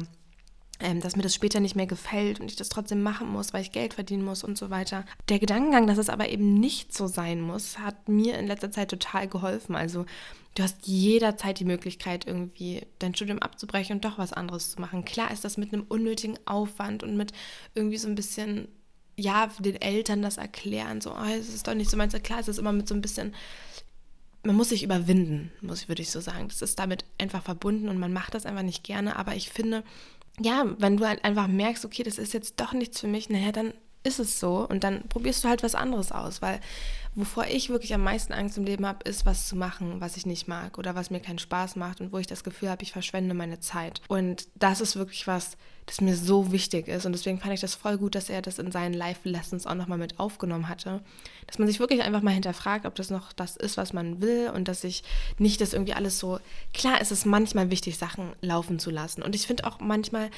ähm, 0.80 1.00
dass 1.00 1.16
mir 1.16 1.22
das 1.22 1.34
später 1.34 1.60
nicht 1.60 1.76
mehr 1.76 1.86
gefällt 1.86 2.40
und 2.40 2.50
ich 2.50 2.56
das 2.56 2.68
trotzdem 2.68 3.02
machen 3.02 3.28
muss, 3.28 3.52
weil 3.52 3.62
ich 3.62 3.72
Geld 3.72 3.94
verdienen 3.94 4.24
muss 4.24 4.44
und 4.44 4.56
so 4.56 4.70
weiter. 4.70 5.04
Der 5.28 5.38
Gedankengang, 5.38 5.86
dass 5.86 5.98
es 5.98 6.08
aber 6.08 6.28
eben 6.28 6.54
nicht 6.54 6.94
so 6.94 7.06
sein 7.06 7.40
muss, 7.40 7.78
hat 7.78 8.08
mir 8.08 8.38
in 8.38 8.46
letzter 8.46 8.70
Zeit 8.70 8.90
total 8.90 9.26
geholfen. 9.26 9.74
Also 9.74 10.06
du 10.54 10.62
hast 10.62 10.86
jederzeit 10.86 11.58
die 11.58 11.64
Möglichkeit, 11.64 12.26
irgendwie 12.26 12.86
dein 13.00 13.14
Studium 13.14 13.40
abzubrechen 13.40 13.96
und 13.96 14.04
doch 14.04 14.18
was 14.18 14.32
anderes 14.32 14.70
zu 14.70 14.80
machen. 14.80 15.04
Klar 15.04 15.32
ist 15.32 15.44
das 15.44 15.56
mit 15.56 15.72
einem 15.72 15.84
unnötigen 15.88 16.38
Aufwand 16.46 17.02
und 17.02 17.16
mit 17.16 17.32
irgendwie 17.74 17.98
so 17.98 18.08
ein 18.08 18.14
bisschen, 18.14 18.68
ja, 19.16 19.48
den 19.58 19.80
Eltern 19.80 20.22
das 20.22 20.36
erklären, 20.36 21.00
so, 21.00 21.10
oh, 21.12 21.24
es 21.24 21.52
ist 21.52 21.66
doch 21.66 21.74
nicht 21.74 21.90
so 21.90 21.96
meins. 21.96 22.14
Klar, 22.22 22.40
ist 22.40 22.58
immer 22.58 22.72
mit 22.72 22.86
so 22.88 22.94
ein 22.94 23.02
bisschen 23.02 23.34
man 24.44 24.54
muss 24.56 24.68
sich 24.68 24.82
überwinden, 24.82 25.50
muss 25.60 25.88
würde 25.88 26.00
ich 26.00 26.10
so 26.10 26.20
sagen. 26.20 26.48
Das 26.48 26.62
ist 26.62 26.78
damit 26.78 27.04
einfach 27.18 27.42
verbunden 27.42 27.88
und 27.88 27.98
man 27.98 28.12
macht 28.12 28.34
das 28.34 28.46
einfach 28.46 28.62
nicht 28.62 28.84
gerne. 28.84 29.16
Aber 29.16 29.34
ich 29.34 29.50
finde, 29.50 29.82
ja, 30.40 30.64
wenn 30.78 30.96
du 30.96 31.06
halt 31.06 31.24
einfach 31.24 31.46
merkst, 31.48 31.84
okay, 31.84 32.02
das 32.02 32.18
ist 32.18 32.32
jetzt 32.32 32.60
doch 32.60 32.72
nichts 32.72 33.00
für 33.00 33.08
mich, 33.08 33.28
naja, 33.28 33.52
dann 33.52 33.72
ist 34.04 34.18
es 34.18 34.40
so 34.40 34.66
und 34.68 34.84
dann 34.84 35.02
probierst 35.08 35.44
du 35.44 35.48
halt 35.48 35.62
was 35.62 35.74
anderes 35.74 36.12
aus, 36.12 36.40
weil 36.40 36.60
wovor 37.18 37.46
ich 37.48 37.68
wirklich 37.68 37.92
am 37.94 38.04
meisten 38.04 38.32
Angst 38.32 38.58
im 38.58 38.64
Leben 38.64 38.86
habe, 38.86 39.02
ist 39.08 39.26
was 39.26 39.48
zu 39.48 39.56
machen, 39.56 40.00
was 40.00 40.16
ich 40.16 40.24
nicht 40.24 40.46
mag 40.46 40.78
oder 40.78 40.94
was 40.94 41.10
mir 41.10 41.18
keinen 41.18 41.40
Spaß 41.40 41.74
macht 41.74 42.00
und 42.00 42.12
wo 42.12 42.18
ich 42.18 42.28
das 42.28 42.44
Gefühl 42.44 42.70
habe, 42.70 42.84
ich 42.84 42.92
verschwende 42.92 43.34
meine 43.34 43.58
Zeit. 43.58 44.00
Und 44.06 44.46
das 44.54 44.80
ist 44.80 44.94
wirklich 44.94 45.26
was, 45.26 45.56
das 45.86 46.00
mir 46.00 46.14
so 46.14 46.52
wichtig 46.52 46.86
ist. 46.86 47.06
Und 47.06 47.12
deswegen 47.12 47.40
fand 47.40 47.54
ich 47.54 47.60
das 47.60 47.74
voll 47.74 47.98
gut, 47.98 48.14
dass 48.14 48.30
er 48.30 48.40
das 48.40 48.60
in 48.60 48.70
seinen 48.70 48.94
Live-Lessons 48.94 49.66
auch 49.66 49.74
nochmal 49.74 49.98
mit 49.98 50.20
aufgenommen 50.20 50.68
hatte, 50.68 51.02
dass 51.48 51.58
man 51.58 51.66
sich 51.66 51.80
wirklich 51.80 52.02
einfach 52.02 52.22
mal 52.22 52.30
hinterfragt, 52.30 52.86
ob 52.86 52.94
das 52.94 53.10
noch 53.10 53.32
das 53.32 53.56
ist, 53.56 53.76
was 53.76 53.92
man 53.92 54.20
will 54.20 54.52
und 54.54 54.68
dass 54.68 54.84
ich 54.84 55.02
nicht 55.38 55.60
das 55.60 55.72
irgendwie 55.72 55.94
alles 55.94 56.20
so, 56.20 56.38
klar 56.72 57.00
ist 57.00 57.10
es 57.10 57.24
manchmal 57.24 57.68
wichtig, 57.68 57.98
Sachen 57.98 58.32
laufen 58.42 58.78
zu 58.78 58.92
lassen. 58.92 59.22
Und 59.22 59.34
ich 59.34 59.48
finde 59.48 59.66
auch 59.66 59.80
manchmal, 59.80 60.30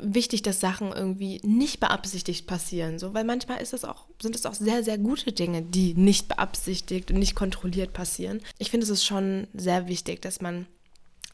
wichtig, 0.00 0.42
dass 0.42 0.60
Sachen 0.60 0.92
irgendwie 0.92 1.40
nicht 1.42 1.80
beabsichtigt 1.80 2.46
passieren, 2.46 2.98
so, 2.98 3.14
weil 3.14 3.24
manchmal 3.24 3.60
ist 3.60 3.74
es 3.74 3.84
auch, 3.84 4.06
sind 4.20 4.34
es 4.34 4.46
auch 4.46 4.54
sehr, 4.54 4.82
sehr 4.82 4.98
gute 4.98 5.32
Dinge, 5.32 5.62
die 5.62 5.94
nicht 5.94 6.28
beabsichtigt 6.28 7.10
und 7.10 7.18
nicht 7.18 7.34
kontrolliert 7.34 7.92
passieren. 7.92 8.40
Ich 8.58 8.70
finde, 8.70 8.84
es 8.84 8.90
ist 8.90 9.04
schon 9.04 9.46
sehr 9.54 9.88
wichtig, 9.88 10.22
dass 10.22 10.40
man 10.40 10.66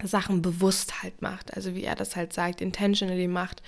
Sachen 0.02 0.42
bewusst 0.42 1.02
halt 1.02 1.22
macht, 1.22 1.54
also 1.54 1.74
wie 1.74 1.84
er 1.84 1.94
das 1.94 2.16
halt 2.16 2.32
sagt, 2.32 2.60
intentionally 2.60 3.28
macht 3.28 3.62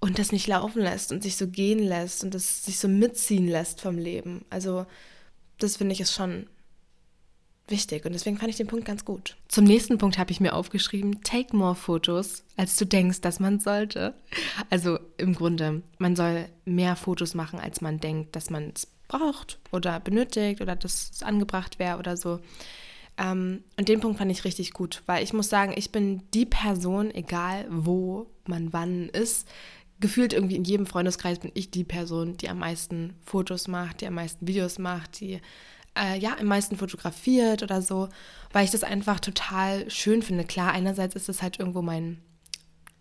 und 0.00 0.18
das 0.18 0.32
nicht 0.32 0.46
laufen 0.46 0.82
lässt 0.82 1.12
und 1.12 1.22
sich 1.22 1.36
so 1.36 1.46
gehen 1.46 1.78
lässt 1.78 2.24
und 2.24 2.34
das 2.34 2.64
sich 2.64 2.78
so 2.78 2.88
mitziehen 2.88 3.48
lässt 3.48 3.80
vom 3.80 3.98
Leben. 3.98 4.44
Also 4.50 4.86
das 5.58 5.76
finde 5.76 5.92
ich 5.92 6.00
ist 6.00 6.14
schon 6.14 6.46
wichtig 7.72 8.04
und 8.04 8.12
deswegen 8.12 8.38
fand 8.38 8.50
ich 8.50 8.56
den 8.56 8.68
Punkt 8.68 8.84
ganz 8.84 9.04
gut. 9.04 9.36
Zum 9.48 9.64
nächsten 9.64 9.98
Punkt 9.98 10.18
habe 10.18 10.30
ich 10.30 10.38
mir 10.38 10.54
aufgeschrieben, 10.54 11.22
take 11.24 11.56
more 11.56 11.74
Fotos, 11.74 12.44
als 12.56 12.76
du 12.76 12.86
denkst, 12.86 13.20
dass 13.20 13.40
man 13.40 13.58
sollte. 13.58 14.14
Also 14.70 15.00
im 15.16 15.34
Grunde, 15.34 15.82
man 15.98 16.14
soll 16.14 16.46
mehr 16.64 16.94
Fotos 16.94 17.34
machen, 17.34 17.58
als 17.58 17.80
man 17.80 17.98
denkt, 17.98 18.36
dass 18.36 18.50
man 18.50 18.72
es 18.76 18.86
braucht 19.08 19.58
oder 19.72 19.98
benötigt 19.98 20.60
oder 20.60 20.76
dass 20.76 21.10
es 21.10 21.22
angebracht 21.24 21.80
wäre 21.80 21.98
oder 21.98 22.16
so. 22.16 22.38
Ähm, 23.18 23.64
und 23.76 23.88
den 23.88 24.00
Punkt 24.00 24.18
fand 24.18 24.30
ich 24.30 24.44
richtig 24.44 24.72
gut, 24.72 25.02
weil 25.06 25.24
ich 25.24 25.32
muss 25.32 25.48
sagen, 25.48 25.72
ich 25.76 25.90
bin 25.90 26.22
die 26.32 26.46
Person, 26.46 27.10
egal 27.12 27.66
wo 27.68 28.26
man 28.46 28.72
wann 28.72 29.08
ist, 29.08 29.48
gefühlt 30.00 30.32
irgendwie 30.32 30.56
in 30.56 30.64
jedem 30.64 30.86
Freundeskreis 30.86 31.38
bin 31.38 31.52
ich 31.54 31.70
die 31.70 31.84
Person, 31.84 32.36
die 32.36 32.48
am 32.48 32.58
meisten 32.58 33.14
Fotos 33.24 33.68
macht, 33.68 34.00
die 34.00 34.06
am 34.06 34.14
meisten 34.14 34.46
Videos 34.46 34.78
macht, 34.78 35.20
die 35.20 35.40
äh, 35.98 36.18
ja 36.18 36.36
am 36.38 36.46
meisten 36.46 36.76
fotografiert 36.76 37.62
oder 37.62 37.82
so, 37.82 38.08
weil 38.52 38.64
ich 38.64 38.70
das 38.70 38.84
einfach 38.84 39.20
total 39.20 39.88
schön 39.90 40.22
finde. 40.22 40.44
Klar, 40.44 40.72
einerseits 40.72 41.16
ist 41.16 41.28
es 41.28 41.42
halt 41.42 41.58
irgendwo 41.58 41.82
mein 41.82 42.18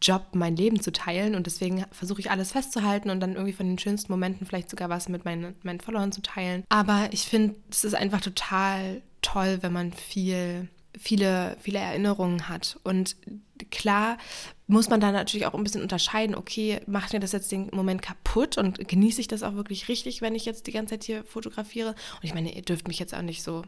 Job, 0.01 0.29
mein 0.33 0.55
Leben 0.55 0.79
zu 0.79 0.91
teilen 0.91 1.35
und 1.35 1.45
deswegen 1.45 1.85
versuche 1.91 2.21
ich 2.21 2.31
alles 2.31 2.53
festzuhalten 2.53 3.09
und 3.11 3.19
dann 3.19 3.33
irgendwie 3.33 3.53
von 3.53 3.67
den 3.67 3.77
schönsten 3.77 4.11
Momenten 4.11 4.47
vielleicht 4.47 4.69
sogar 4.69 4.89
was 4.89 5.09
mit 5.09 5.25
meinen, 5.25 5.55
meinen 5.61 5.79
Followern 5.79 6.11
zu 6.11 6.21
teilen. 6.21 6.63
Aber 6.69 7.09
ich 7.11 7.25
finde, 7.25 7.55
es 7.69 7.83
ist 7.83 7.93
einfach 7.93 8.21
total 8.21 9.01
toll, 9.21 9.59
wenn 9.61 9.73
man 9.73 9.93
viel 9.93 10.67
viele, 10.99 11.57
viele 11.59 11.79
Erinnerungen 11.79 12.49
hat. 12.49 12.79
Und 12.83 13.15
klar 13.69 14.17
muss 14.71 14.89
man 14.89 15.01
da 15.01 15.11
natürlich 15.11 15.45
auch 15.45 15.53
ein 15.53 15.63
bisschen 15.63 15.81
unterscheiden, 15.81 16.33
okay, 16.33 16.79
macht 16.87 17.11
mir 17.11 17.19
das 17.19 17.33
jetzt 17.33 17.51
den 17.51 17.69
Moment 17.73 18.01
kaputt 18.01 18.57
und 18.57 18.87
genieße 18.87 19.19
ich 19.19 19.27
das 19.27 19.43
auch 19.43 19.55
wirklich 19.55 19.89
richtig, 19.89 20.21
wenn 20.21 20.33
ich 20.33 20.45
jetzt 20.45 20.65
die 20.65 20.71
ganze 20.71 20.93
Zeit 20.93 21.03
hier 21.03 21.25
fotografiere? 21.25 21.89
Und 21.89 22.23
ich 22.23 22.33
meine, 22.33 22.55
ihr 22.55 22.61
dürft 22.61 22.87
mich 22.87 22.97
jetzt 22.97 23.13
auch 23.13 23.21
nicht 23.21 23.43
so, 23.43 23.63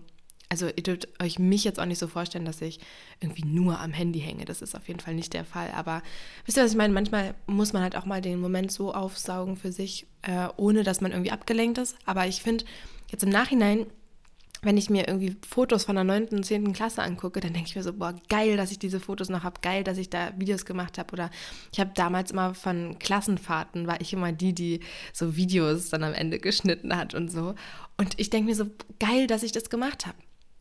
also 0.48 0.68
ihr 0.68 0.82
dürft 0.82 1.10
euch 1.22 1.40
mich 1.40 1.66
jetzt 1.66 1.78
auch 1.78 1.86
nicht 1.86 2.00
so 2.00 2.08
vorstellen, 2.08 2.46
dass 2.46 2.62
ich 2.62 2.80
irgendwie 3.20 3.44
nur 3.44 3.82
am 3.82 3.92
Handy 3.92 4.22
hänge. 4.22 4.46
Das 4.46 4.62
ist 4.62 4.76
auf 4.76 4.88
jeden 4.88 5.02
Fall 5.02 5.14
nicht 5.14 5.34
der 5.34 5.44
Fall. 5.44 5.72
Aber 5.76 6.02
wisst 6.46 6.58
ihr, 6.58 6.64
was 6.64 6.72
ich 6.72 6.78
meine? 6.78 6.94
Manchmal 6.94 7.36
muss 7.48 7.74
man 7.74 7.84
halt 7.84 7.98
auch 7.98 8.06
mal 8.06 8.22
den 8.22 8.40
Moment 8.40 8.72
so 8.72 8.94
aufsaugen 8.94 9.58
für 9.58 9.74
sich, 9.74 10.08
äh, 10.22 10.48
ohne 10.56 10.84
dass 10.84 11.02
man 11.02 11.12
irgendwie 11.12 11.32
abgelenkt 11.32 11.80
ist. 11.80 11.98
Aber 12.06 12.28
ich 12.28 12.42
finde, 12.42 12.64
jetzt 13.10 13.24
im 13.24 13.30
Nachhinein 13.30 13.88
wenn 14.63 14.77
ich 14.77 14.89
mir 14.89 15.08
irgendwie 15.08 15.36
Fotos 15.48 15.86
von 15.86 15.96
der 15.96 16.03
9. 16.03 16.29
und 16.29 16.46
10. 16.46 16.74
Klasse 16.74 17.03
angucke, 17.03 17.39
dann 17.39 17.53
denke 17.53 17.70
ich 17.70 17.75
mir 17.75 17.84
so, 17.84 17.93
boah, 17.93 18.15
geil, 18.29 18.58
dass 18.58 18.72
ich 18.72 18.79
diese 18.79 19.00
Fotos 19.00 19.29
noch 19.29 19.43
habe, 19.43 19.62
geil, 19.62 19.84
dass 19.84 19.98
ich 19.98 20.10
da 20.10 20.32
Videos 20.38 20.65
gemacht 20.65 20.98
habe. 20.98 21.12
Oder 21.13 21.29
ich 21.72 21.79
habe 21.79 21.91
damals 21.96 22.32
immer 22.32 22.53
von 22.55 22.98
Klassenfahrten, 22.98 23.88
war 23.88 24.01
ich 24.01 24.13
immer 24.13 24.32
die, 24.32 24.53
die 24.53 24.79
so 25.12 25.36
Videos 25.36 25.89
dann 25.89 26.03
am 26.03 26.13
Ende 26.13 26.39
geschnitten 26.39 26.96
hat 26.96 27.13
und 27.13 27.29
so. 27.29 27.55
Und 27.98 28.20
ich 28.20 28.29
denke 28.29 28.50
mir 28.50 28.55
so, 28.55 28.65
geil, 29.00 29.27
dass 29.27 29.43
ich 29.43 29.51
das 29.51 29.70
gemacht 29.70 30.05
habe. 30.05 30.17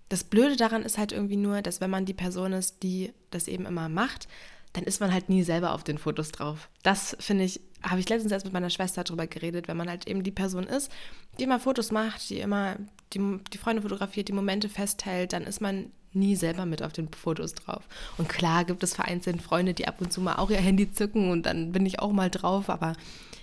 Das 0.09 0.25
Blöde 0.25 0.56
daran 0.56 0.82
ist 0.82 0.99
halt 0.99 1.12
irgendwie 1.12 1.37
nur, 1.37 1.62
dass 1.62 1.80
wenn 1.80 1.90
man 1.90 2.04
die 2.04 2.12
Person 2.12 2.52
ist, 2.52 2.82
die 2.82 3.12
das 3.30 3.49
eben 3.49 3.64
immer 3.64 3.88
macht, 3.88 4.28
dann 4.73 4.85
ist 4.85 5.00
man 5.00 5.12
halt 5.12 5.28
nie 5.28 5.42
selber 5.42 5.73
auf 5.73 5.85
den 5.85 5.99
Fotos 5.99 6.32
drauf. 6.32 6.68
Das 6.82 7.16
finde 7.21 7.44
ich, 7.44 7.61
habe 7.83 8.01
ich 8.01 8.09
letztens 8.09 8.33
erst 8.33 8.45
mit 8.45 8.55
meiner 8.55 8.71
Schwester 8.71 9.05
darüber 9.05 9.27
geredet, 9.27 9.69
wenn 9.69 9.77
man 9.77 9.89
halt 9.89 10.07
eben 10.07 10.23
die 10.23 10.31
Person 10.31 10.65
ist, 10.65 10.91
die 11.39 11.45
immer 11.45 11.61
Fotos 11.61 11.91
macht, 11.91 12.29
die 12.31 12.39
immer 12.39 12.77
die, 13.12 13.39
die 13.53 13.59
Freunde 13.59 13.83
fotografiert, 13.83 14.29
die 14.29 14.33
Momente 14.33 14.69
festhält, 14.69 15.33
dann 15.33 15.45
ist 15.45 15.61
man 15.61 15.91
nie 16.12 16.37
selber 16.37 16.67
mit 16.67 16.83
auf 16.83 16.93
den 16.93 17.09
Fotos 17.09 17.55
drauf. 17.55 17.83
Und 18.19 18.29
klar 18.29 18.65
gibt 18.65 18.83
es 18.83 18.95
vereinzelt 18.95 19.43
Freunde, 19.43 19.75
die 19.75 19.89
ab 19.89 20.01
und 20.01 20.12
zu 20.12 20.21
mal 20.21 20.37
auch 20.37 20.51
ihr 20.51 20.59
Handy 20.59 20.93
zücken 20.93 21.31
und 21.31 21.45
dann 21.45 21.73
bin 21.73 21.87
ich 21.87 22.01
auch 22.01 22.12
mal 22.12 22.31
drauf, 22.31 22.69
aber 22.69 22.95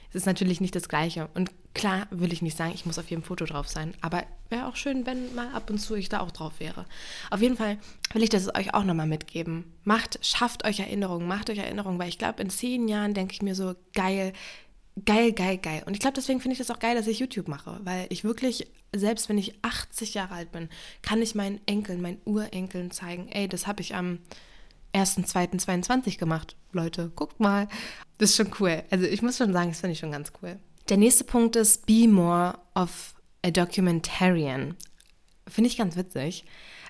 es 0.10 0.16
ist 0.16 0.26
natürlich 0.26 0.62
nicht 0.62 0.76
das 0.76 0.90
Gleiche. 0.90 1.30
Und 1.34 1.52
klar 1.74 2.08
will 2.12 2.34
ich 2.34 2.42
nicht 2.42 2.58
sagen, 2.58 2.72
ich 2.74 2.86
muss 2.86 3.00
auf 3.00 3.10
jedem 3.10 3.24
Foto 3.24 3.46
drauf 3.46 3.68
sein, 3.68 3.94
aber 4.02 4.24
wäre 4.50 4.68
auch 4.68 4.76
schön, 4.76 5.06
wenn 5.06 5.34
mal 5.36 5.54
ab 5.54 5.70
und 5.70 5.80
zu 5.80 5.96
ich 5.96 6.10
da 6.10 6.20
auch 6.20 6.32
drauf 6.32 6.54
wäre. 6.60 6.86
Auf 7.30 7.42
jeden 7.42 7.58
Fall 7.58 7.78
will 8.14 8.24
ich 8.24 8.30
das 8.30 8.54
euch 8.56 8.74
auch 8.74 8.84
nochmal 8.84 9.08
mitgeben. 9.08 9.66
Macht, 9.84 10.20
schafft 10.26 10.66
euch 10.66 10.80
Erinnerungen, 10.80 11.28
macht 11.28 11.50
euch 11.50 11.60
Erinnerungen, 11.60 12.00
weil 12.00 12.10
ich 12.10 12.18
glaube, 12.18 12.42
in 12.42 12.50
zehn 12.50 12.88
Jahren 12.88 13.14
denke 13.14 13.34
ich 13.34 13.42
mir 13.42 13.56
so, 13.56 13.76
geil, 13.94 14.34
geil, 15.06 15.32
geil, 15.32 15.58
geil. 15.58 15.84
Und 15.86 15.94
ich 15.94 16.00
glaube, 16.00 16.16
deswegen 16.16 16.42
finde 16.42 16.54
ich 16.54 16.60
das 16.60 16.72
auch 16.72 16.80
geil, 16.80 16.96
dass 16.96 17.08
ich 17.08 17.20
YouTube 17.20 17.48
mache, 17.48 17.80
weil 17.84 18.08
ich 18.10 18.24
wirklich, 18.24 18.68
selbst 18.94 19.30
wenn 19.30 19.38
ich 19.38 19.54
80 19.64 20.14
Jahre 20.16 20.34
alt 20.34 20.52
bin, 20.52 20.70
kann 21.02 21.22
ich 21.22 21.36
meinen 21.36 21.62
Enkeln, 21.66 22.02
meinen 22.02 22.22
Urenkeln 22.26 22.92
zeigen, 22.92 23.28
ey, 23.30 23.48
das 23.48 23.68
habe 23.68 23.82
ich 23.82 23.96
am 23.96 24.20
1.2.22 24.94 26.18
gemacht. 26.18 26.56
Leute, 26.72 27.12
guckt 27.16 27.40
mal. 27.40 27.68
Das 28.18 28.32
ist 28.32 28.36
schon 28.38 28.52
cool. 28.60 28.84
Also 28.90 29.06
ich 29.06 29.22
muss 29.22 29.38
schon 29.38 29.54
sagen, 29.54 29.70
das 29.70 29.80
finde 29.80 29.94
ich 29.94 30.00
schon 30.00 30.12
ganz 30.12 30.32
cool. 30.42 30.60
Der 30.90 30.98
nächste 30.98 31.24
Punkt 31.24 31.56
ist 31.56 31.86
Be 31.86 32.08
more 32.08 32.58
of 32.74 33.14
a 33.46 33.52
documentarian. 33.52 34.76
Finde 35.48 35.70
ich 35.70 35.78
ganz 35.78 35.96
witzig. 35.96 36.46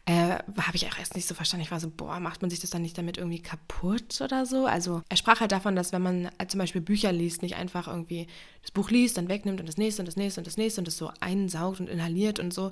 Äh, 0.05 0.37
Habe 0.57 0.75
ich 0.75 0.87
auch 0.87 0.97
erst 0.97 1.15
nicht 1.15 1.27
so 1.27 1.35
verstanden. 1.35 1.65
Ich 1.65 1.71
war 1.71 1.81
so, 1.81 1.89
boah, 1.89 2.21
macht 2.21 2.41
man 2.41 2.49
sich 2.49 2.61
das 2.61 2.69
dann 2.69 2.81
nicht 2.81 2.97
damit 2.97 3.17
irgendwie 3.17 3.41
kaputt 3.41 4.21
oder 4.21 4.45
so? 4.45 4.65
Also 4.65 5.01
er 5.09 5.17
sprach 5.17 5.41
halt 5.41 5.51
davon, 5.51 5.75
dass 5.75 5.91
wenn 5.91 6.01
man 6.01 6.29
äh, 6.37 6.47
zum 6.47 6.59
Beispiel 6.59 6.79
Bücher 6.79 7.11
liest, 7.11 7.41
nicht 7.41 7.57
einfach 7.57 7.89
irgendwie 7.89 8.27
das 8.61 8.71
Buch 8.71 8.89
liest, 8.89 9.17
dann 9.17 9.27
wegnimmt 9.27 9.59
und 9.59 9.67
das 9.67 9.77
nächste 9.77 10.01
und 10.01 10.07
das 10.07 10.15
nächste 10.15 10.39
und 10.39 10.47
das 10.47 10.55
nächste 10.55 10.79
und 10.79 10.87
das 10.87 10.97
so 10.97 11.11
einsaugt 11.19 11.81
und 11.81 11.89
inhaliert 11.89 12.39
und 12.39 12.53
so. 12.53 12.71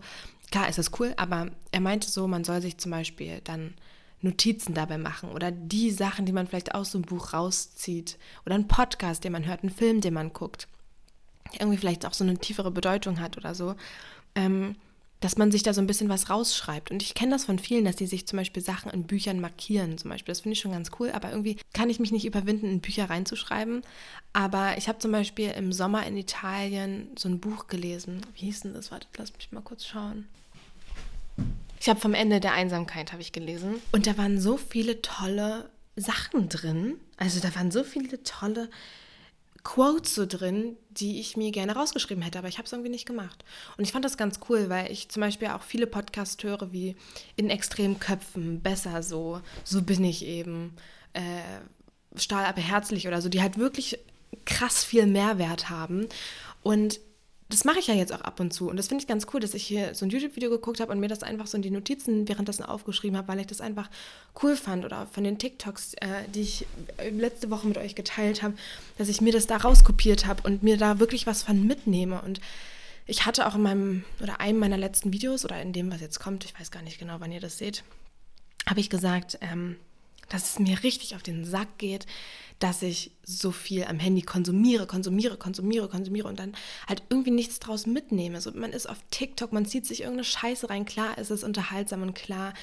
Klar 0.50 0.69
ist 0.69 0.77
das 0.77 0.98
cool, 0.98 1.13
aber 1.17 1.51
er 1.74 1.81
meinte 1.81 2.10
so, 2.10 2.25
man 2.29 2.46
soll 2.46 2.62
sich 2.62 2.77
zum 2.77 2.91
Beispiel 2.91 3.41
dann 3.43 3.74
Notizen 4.22 4.74
dabei 4.74 4.98
machen 4.98 5.31
oder 5.31 5.51
die 5.51 5.91
Sachen, 5.91 6.25
die 6.25 6.31
man 6.31 6.48
vielleicht 6.48 6.74
aus 6.74 6.91
so 6.91 6.98
einem 6.98 7.05
Buch 7.05 7.34
rauszieht 7.34 8.17
oder 8.46 8.55
einen 8.55 8.69
Podcast, 8.69 9.25
den 9.25 9.34
man 9.34 9.46
hört, 9.46 9.63
einen 9.63 9.74
Film, 9.74 10.00
den 10.00 10.13
man 10.13 10.31
guckt, 10.31 10.69
irgendwie 11.53 11.77
vielleicht 11.77 12.05
auch 12.05 12.13
so 12.13 12.23
eine 12.23 12.37
tiefere 12.37 12.71
Bedeutung 12.71 13.19
hat 13.19 13.37
oder 13.37 13.55
so, 13.55 13.75
ähm, 14.35 14.75
dass 15.19 15.37
man 15.37 15.51
sich 15.51 15.63
da 15.63 15.73
so 15.73 15.81
ein 15.81 15.87
bisschen 15.87 16.09
was 16.09 16.29
rausschreibt. 16.29 16.91
Und 16.91 17.01
ich 17.01 17.15
kenne 17.15 17.31
das 17.31 17.45
von 17.45 17.57
vielen, 17.57 17.85
dass 17.85 17.95
die 17.95 18.05
sich 18.05 18.27
zum 18.27 18.37
Beispiel 18.37 18.61
Sachen 18.61 18.91
in 18.91 19.03
Büchern 19.03 19.39
markieren, 19.39 19.97
zum 19.97 20.11
Beispiel. 20.11 20.31
Das 20.31 20.41
finde 20.41 20.53
ich 20.53 20.59
schon 20.59 20.71
ganz 20.71 20.91
cool, 20.99 21.11
aber 21.11 21.31
irgendwie 21.31 21.57
kann 21.73 21.89
ich 21.89 21.99
mich 21.99 22.11
nicht 22.11 22.25
überwinden, 22.25 22.69
in 22.69 22.81
Bücher 22.81 23.09
reinzuschreiben. 23.09 23.81
Aber 24.33 24.77
ich 24.77 24.87
habe 24.87 24.99
zum 24.99 25.11
Beispiel 25.11 25.49
im 25.51 25.73
Sommer 25.73 26.05
in 26.05 26.17
Italien 26.17 27.09
so 27.17 27.29
ein 27.29 27.39
Buch 27.39 27.67
gelesen. 27.67 28.21
Wie 28.35 28.45
hieß 28.45 28.61
denn 28.61 28.73
das? 28.73 28.91
Warte, 28.91 29.07
lass 29.17 29.33
mich 29.33 29.51
mal 29.51 29.61
kurz 29.61 29.85
schauen. 29.85 30.27
Ich 31.79 31.89
habe 31.89 31.99
vom 31.99 32.13
Ende 32.13 32.39
der 32.39 32.53
Einsamkeit 32.53 33.11
habe 33.11 33.21
ich 33.21 33.31
gelesen 33.31 33.75
und 33.91 34.07
da 34.07 34.17
waren 34.17 34.39
so 34.39 34.57
viele 34.57 35.01
tolle 35.01 35.69
Sachen 35.95 36.49
drin. 36.49 36.95
Also 37.17 37.39
da 37.39 37.53
waren 37.55 37.71
so 37.71 37.83
viele 37.83 38.23
tolle 38.23 38.69
Quotes 39.67 40.15
so 40.15 40.25
drin, 40.25 40.77
die 40.91 41.19
ich 41.19 41.36
mir 41.36 41.51
gerne 41.51 41.75
rausgeschrieben 41.75 42.24
hätte, 42.24 42.39
aber 42.39 42.47
ich 42.47 42.57
habe 42.57 42.65
es 42.65 42.71
irgendwie 42.71 42.89
nicht 42.89 43.05
gemacht. 43.05 43.43
Und 43.75 43.83
ich 43.83 43.91
fand 43.91 44.05
das 44.05 44.15
ganz 44.15 44.39
cool, 44.47 44.69
weil 44.69 44.89
ich 44.89 45.09
zum 45.09 45.19
Beispiel 45.19 45.50
auch 45.50 45.62
viele 45.62 45.88
Podcasts 45.88 46.41
höre 46.41 46.71
wie 46.71 46.95
in 47.36 47.50
extremen 47.50 48.00
Köpfen, 48.00 48.62
besser 48.62 49.03
so, 49.03 49.41
so 49.65 49.81
bin 49.81 50.05
ich 50.05 50.24
eben, 50.24 50.74
äh, 51.12 51.41
Stahl 52.15 52.45
aber 52.45 52.62
herzlich 52.62 53.09
oder 53.09 53.21
so, 53.21 53.27
die 53.27 53.41
halt 53.41 53.57
wirklich 53.57 54.00
krass 54.45 54.86
viel 54.86 55.05
Mehrwert 55.05 55.69
haben. 55.69 56.07
Und 56.63 57.01
das 57.49 57.63
mache 57.63 57.79
ich 57.79 57.87
ja 57.87 57.93
jetzt 57.93 58.13
auch 58.13 58.21
ab 58.21 58.39
und 58.39 58.51
zu. 58.53 58.69
Und 58.69 58.77
das 58.77 58.89
finde 58.89 59.03
ich 59.03 59.07
ganz 59.07 59.25
cool, 59.33 59.39
dass 59.39 59.53
ich 59.53 59.63
hier 59.63 59.95
so 59.95 60.05
ein 60.05 60.09
YouTube-Video 60.09 60.49
geguckt 60.49 60.81
habe 60.81 60.91
und 60.91 60.99
mir 60.99 61.07
das 61.07 61.23
einfach 61.23 61.47
so 61.47 61.55
in 61.55 61.61
die 61.61 61.71
Notizen 61.71 62.27
währenddessen 62.27 62.63
aufgeschrieben 62.63 63.17
habe, 63.17 63.29
weil 63.29 63.39
ich 63.39 63.47
das 63.47 63.61
einfach 63.61 63.89
cool 64.43 64.57
fand. 64.57 64.83
Oder 64.83 65.07
von 65.07 65.23
den 65.23 65.37
TikToks, 65.37 65.93
äh, 65.95 66.07
die 66.33 66.41
ich 66.41 66.65
letzte 67.11 67.49
Woche 67.49 67.67
mit 67.67 67.77
euch 67.77 67.95
geteilt 67.95 68.43
habe, 68.43 68.55
dass 68.97 69.07
ich 69.07 69.21
mir 69.21 69.31
das 69.31 69.47
da 69.47 69.57
rauskopiert 69.57 70.25
habe 70.25 70.43
und 70.43 70.61
mir 70.61 70.77
da 70.77 70.99
wirklich 70.99 71.25
was 71.25 71.43
von 71.43 71.65
mitnehme. 71.65 72.21
Und 72.21 72.41
ich 73.05 73.25
hatte 73.25 73.47
auch 73.47 73.55
in 73.55 73.61
meinem 73.61 74.03
oder 74.21 74.41
einem 74.41 74.59
meiner 74.59 74.77
letzten 74.77 75.13
Videos 75.13 75.45
oder 75.45 75.61
in 75.61 75.71
dem, 75.71 75.89
was 75.89 76.01
jetzt 76.01 76.19
kommt, 76.19 76.43
ich 76.43 76.59
weiß 76.59 76.69
gar 76.71 76.81
nicht 76.83 76.99
genau, 76.99 77.15
wann 77.19 77.31
ihr 77.31 77.39
das 77.39 77.57
seht, 77.57 77.83
habe 78.67 78.81
ich 78.81 78.89
gesagt, 78.89 79.37
ähm, 79.39 79.77
dass 80.29 80.51
es 80.51 80.60
mir 80.60 80.84
richtig 80.84 81.15
auf 81.15 81.24
den 81.24 81.46
Sack 81.46 81.77
geht, 81.77 82.05
dass 82.60 82.81
ich 82.81 83.12
so 83.24 83.51
viel 83.51 83.84
am 83.84 84.00
Handy 84.00 84.24
konsumiere, 84.24 84.88
konsumiere, 84.88 85.38
konsumiere, 85.38 85.88
konsumiere 85.88 86.27
und 86.27 86.39
dann 86.39 86.55
halt 86.88 87.03
irgendwie 87.10 87.31
nichts 87.31 87.60
draus 87.60 87.86
mitnehme. 87.86 88.41
So, 88.41 88.51
man 88.51 88.72
ist 88.72 88.89
auf 88.89 88.98
TikTok, 89.12 89.53
man 89.53 89.65
zieht 89.65 89.86
sich 89.86 90.01
irgendeine 90.01 90.24
Scheiße 90.24 90.69
rein. 90.69 90.86
Klar 90.86 91.17
ist 91.17 91.29
es 91.29 91.43
unterhaltsam 91.43 92.01
und 92.01 92.15
klar 92.15 92.53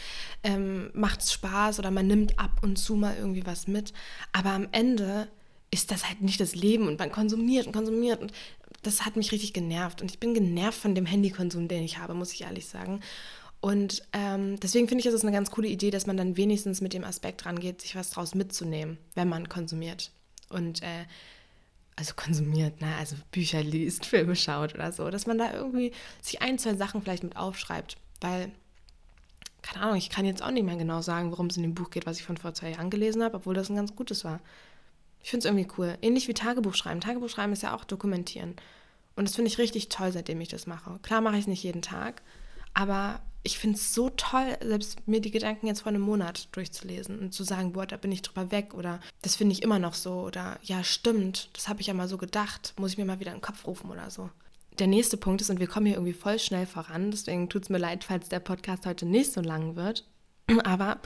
ähm, 0.42 0.90
macht 0.94 1.20
es 1.20 1.32
Spaß 1.32 1.78
oder 1.78 1.90
man 1.92 2.08
nimmt 2.08 2.38
ab 2.38 2.60
und 2.62 2.76
zu 2.76 2.96
mal 2.96 3.16
irgendwie 3.16 3.46
was 3.46 3.68
mit. 3.68 3.92
Aber 4.32 4.50
am 4.50 4.68
Ende 4.72 5.28
ist 5.70 5.90
das 5.90 6.08
halt 6.08 6.22
nicht 6.22 6.40
das 6.40 6.54
Leben 6.54 6.88
und 6.88 6.98
man 6.98 7.12
konsumiert 7.12 7.66
und 7.66 7.72
konsumiert 7.72 8.20
und 8.20 8.32
das 8.82 9.04
hat 9.04 9.16
mich 9.16 9.32
richtig 9.32 9.52
genervt. 9.52 10.02
Und 10.02 10.10
ich 10.10 10.18
bin 10.18 10.34
genervt 10.34 10.78
von 10.78 10.94
dem 10.94 11.06
Handykonsum, 11.06 11.68
den 11.68 11.84
ich 11.84 11.98
habe, 11.98 12.14
muss 12.14 12.32
ich 12.32 12.42
ehrlich 12.42 12.66
sagen. 12.66 13.00
Und 13.64 14.02
ähm, 14.12 14.60
deswegen 14.60 14.88
finde 14.88 15.00
ich, 15.00 15.06
es 15.06 15.14
ist 15.14 15.22
eine 15.22 15.32
ganz 15.32 15.50
coole 15.50 15.68
Idee, 15.68 15.90
dass 15.90 16.06
man 16.06 16.18
dann 16.18 16.36
wenigstens 16.36 16.82
mit 16.82 16.92
dem 16.92 17.02
Aspekt 17.02 17.46
rangeht, 17.46 17.80
sich 17.80 17.96
was 17.96 18.10
draus 18.10 18.34
mitzunehmen, 18.34 18.98
wenn 19.14 19.26
man 19.26 19.48
konsumiert. 19.48 20.10
Und 20.50 20.82
äh, 20.82 21.06
also 21.96 22.12
konsumiert, 22.14 22.82
ne? 22.82 22.94
also 22.98 23.16
Bücher 23.30 23.62
liest, 23.62 24.04
Filme 24.04 24.36
schaut 24.36 24.74
oder 24.74 24.92
so, 24.92 25.08
dass 25.08 25.26
man 25.26 25.38
da 25.38 25.50
irgendwie 25.54 25.92
sich 26.20 26.42
ein, 26.42 26.58
zwei 26.58 26.74
Sachen 26.74 27.00
vielleicht 27.00 27.22
mit 27.22 27.38
aufschreibt. 27.38 27.96
Weil, 28.20 28.52
keine 29.62 29.82
Ahnung, 29.82 29.96
ich 29.96 30.10
kann 30.10 30.26
jetzt 30.26 30.42
auch 30.42 30.50
nicht 30.50 30.66
mehr 30.66 30.76
genau 30.76 31.00
sagen, 31.00 31.30
worum 31.30 31.46
es 31.46 31.56
in 31.56 31.62
dem 31.62 31.74
Buch 31.74 31.88
geht, 31.88 32.04
was 32.04 32.18
ich 32.18 32.24
von 32.24 32.36
vor 32.36 32.52
zwei 32.52 32.72
Jahren 32.72 32.90
gelesen 32.90 33.22
habe, 33.22 33.38
obwohl 33.38 33.54
das 33.54 33.70
ein 33.70 33.76
ganz 33.76 33.96
gutes 33.96 34.26
war. 34.26 34.40
Ich 35.22 35.30
finde 35.30 35.48
es 35.48 35.50
irgendwie 35.50 35.72
cool. 35.78 35.96
Ähnlich 36.02 36.28
wie 36.28 36.34
Tagebuch 36.34 36.74
schreiben. 36.74 37.00
Tagebuch 37.00 37.30
schreiben 37.30 37.54
ist 37.54 37.62
ja 37.62 37.74
auch 37.74 37.84
dokumentieren. 37.84 38.56
Und 39.16 39.26
das 39.26 39.36
finde 39.36 39.50
ich 39.50 39.56
richtig 39.56 39.88
toll, 39.88 40.12
seitdem 40.12 40.42
ich 40.42 40.48
das 40.48 40.66
mache. 40.66 40.98
Klar 41.00 41.22
mache 41.22 41.36
ich 41.36 41.44
es 41.44 41.46
nicht 41.46 41.62
jeden 41.62 41.80
Tag, 41.80 42.20
aber 42.74 43.20
ich 43.46 43.58
finde 43.58 43.76
es 43.76 43.94
so 43.94 44.08
toll, 44.10 44.56
selbst 44.62 45.06
mir 45.06 45.20
die 45.20 45.30
Gedanken 45.30 45.66
jetzt 45.66 45.82
vor 45.82 45.90
einem 45.90 46.00
Monat 46.00 46.48
durchzulesen 46.52 47.18
und 47.18 47.34
zu 47.34 47.44
sagen, 47.44 47.72
boah, 47.72 47.86
da 47.86 47.98
bin 47.98 48.10
ich 48.10 48.22
drüber 48.22 48.50
weg 48.50 48.72
oder 48.74 49.00
das 49.20 49.36
finde 49.36 49.52
ich 49.52 49.62
immer 49.62 49.78
noch 49.78 49.94
so 49.94 50.22
oder 50.22 50.58
ja, 50.62 50.82
stimmt, 50.82 51.50
das 51.52 51.68
habe 51.68 51.82
ich 51.82 51.86
ja 51.86 51.94
mal 51.94 52.08
so 52.08 52.16
gedacht, 52.16 52.72
muss 52.78 52.92
ich 52.92 52.98
mir 52.98 53.04
mal 53.04 53.20
wieder 53.20 53.32
in 53.32 53.38
den 53.38 53.42
Kopf 53.42 53.66
rufen 53.66 53.90
oder 53.90 54.10
so. 54.10 54.30
Der 54.78 54.86
nächste 54.86 55.16
Punkt 55.16 55.40
ist, 55.40 55.50
und 55.50 55.60
wir 55.60 55.68
kommen 55.68 55.86
hier 55.86 55.96
irgendwie 55.96 56.14
voll 56.14 56.38
schnell 56.38 56.66
voran, 56.66 57.10
deswegen 57.10 57.48
tut 57.48 57.64
es 57.64 57.68
mir 57.68 57.78
leid, 57.78 58.02
falls 58.02 58.28
der 58.28 58.40
Podcast 58.40 58.86
heute 58.86 59.06
nicht 59.06 59.32
so 59.32 59.42
lang 59.42 59.76
wird, 59.76 60.08
aber 60.64 60.98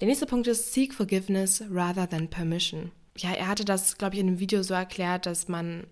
der 0.00 0.06
nächste 0.06 0.26
Punkt 0.26 0.46
ist 0.46 0.72
Seek 0.72 0.94
Forgiveness 0.94 1.62
rather 1.70 2.08
than 2.08 2.28
Permission 2.28 2.92
ja, 3.20 3.32
er 3.32 3.48
hatte 3.48 3.64
das, 3.64 3.98
glaube 3.98 4.14
ich, 4.14 4.20
in 4.20 4.28
einem 4.28 4.40
Video 4.40 4.62
so 4.62 4.72
erklärt, 4.72 5.26
dass 5.26 5.48
man, 5.48 5.84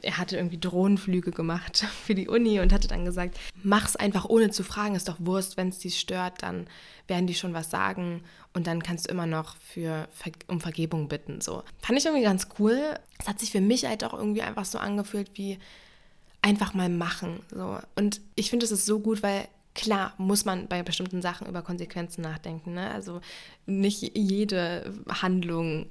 er 0.00 0.16
hatte 0.16 0.36
irgendwie 0.36 0.58
Drohnenflüge 0.58 1.30
gemacht 1.30 1.84
für 2.04 2.14
die 2.14 2.28
Uni 2.28 2.60
und 2.60 2.72
hatte 2.72 2.88
dann 2.88 3.04
gesagt, 3.04 3.38
mach's 3.62 3.96
einfach 3.96 4.24
ohne 4.24 4.50
zu 4.50 4.62
fragen, 4.64 4.94
ist 4.94 5.08
doch 5.08 5.16
Wurst, 5.18 5.56
wenn 5.56 5.68
es 5.68 5.78
die 5.78 5.90
stört, 5.90 6.42
dann 6.42 6.66
werden 7.08 7.26
die 7.26 7.34
schon 7.34 7.52
was 7.52 7.70
sagen 7.70 8.22
und 8.54 8.66
dann 8.66 8.82
kannst 8.82 9.06
du 9.06 9.12
immer 9.12 9.26
noch 9.26 9.56
für, 9.56 10.08
um 10.48 10.60
Vergebung 10.60 11.08
bitten. 11.08 11.40
So. 11.40 11.62
Fand 11.80 11.98
ich 11.98 12.06
irgendwie 12.06 12.24
ganz 12.24 12.48
cool. 12.58 12.98
Es 13.18 13.28
hat 13.28 13.38
sich 13.38 13.50
für 13.50 13.60
mich 13.60 13.84
halt 13.84 14.04
auch 14.04 14.14
irgendwie 14.14 14.42
einfach 14.42 14.64
so 14.64 14.78
angefühlt 14.78 15.30
wie 15.34 15.58
einfach 16.40 16.74
mal 16.74 16.88
machen. 16.88 17.40
So. 17.50 17.78
Und 17.96 18.20
ich 18.34 18.50
finde, 18.50 18.64
es 18.64 18.72
ist 18.72 18.86
so 18.86 19.00
gut, 19.00 19.22
weil 19.22 19.48
Klar 19.74 20.12
muss 20.18 20.44
man 20.44 20.68
bei 20.68 20.82
bestimmten 20.82 21.22
Sachen 21.22 21.46
über 21.46 21.62
Konsequenzen 21.62 22.20
nachdenken. 22.20 22.74
Ne? 22.74 22.90
Also 22.90 23.22
nicht 23.64 24.16
jede 24.16 24.92
Handlung 25.08 25.86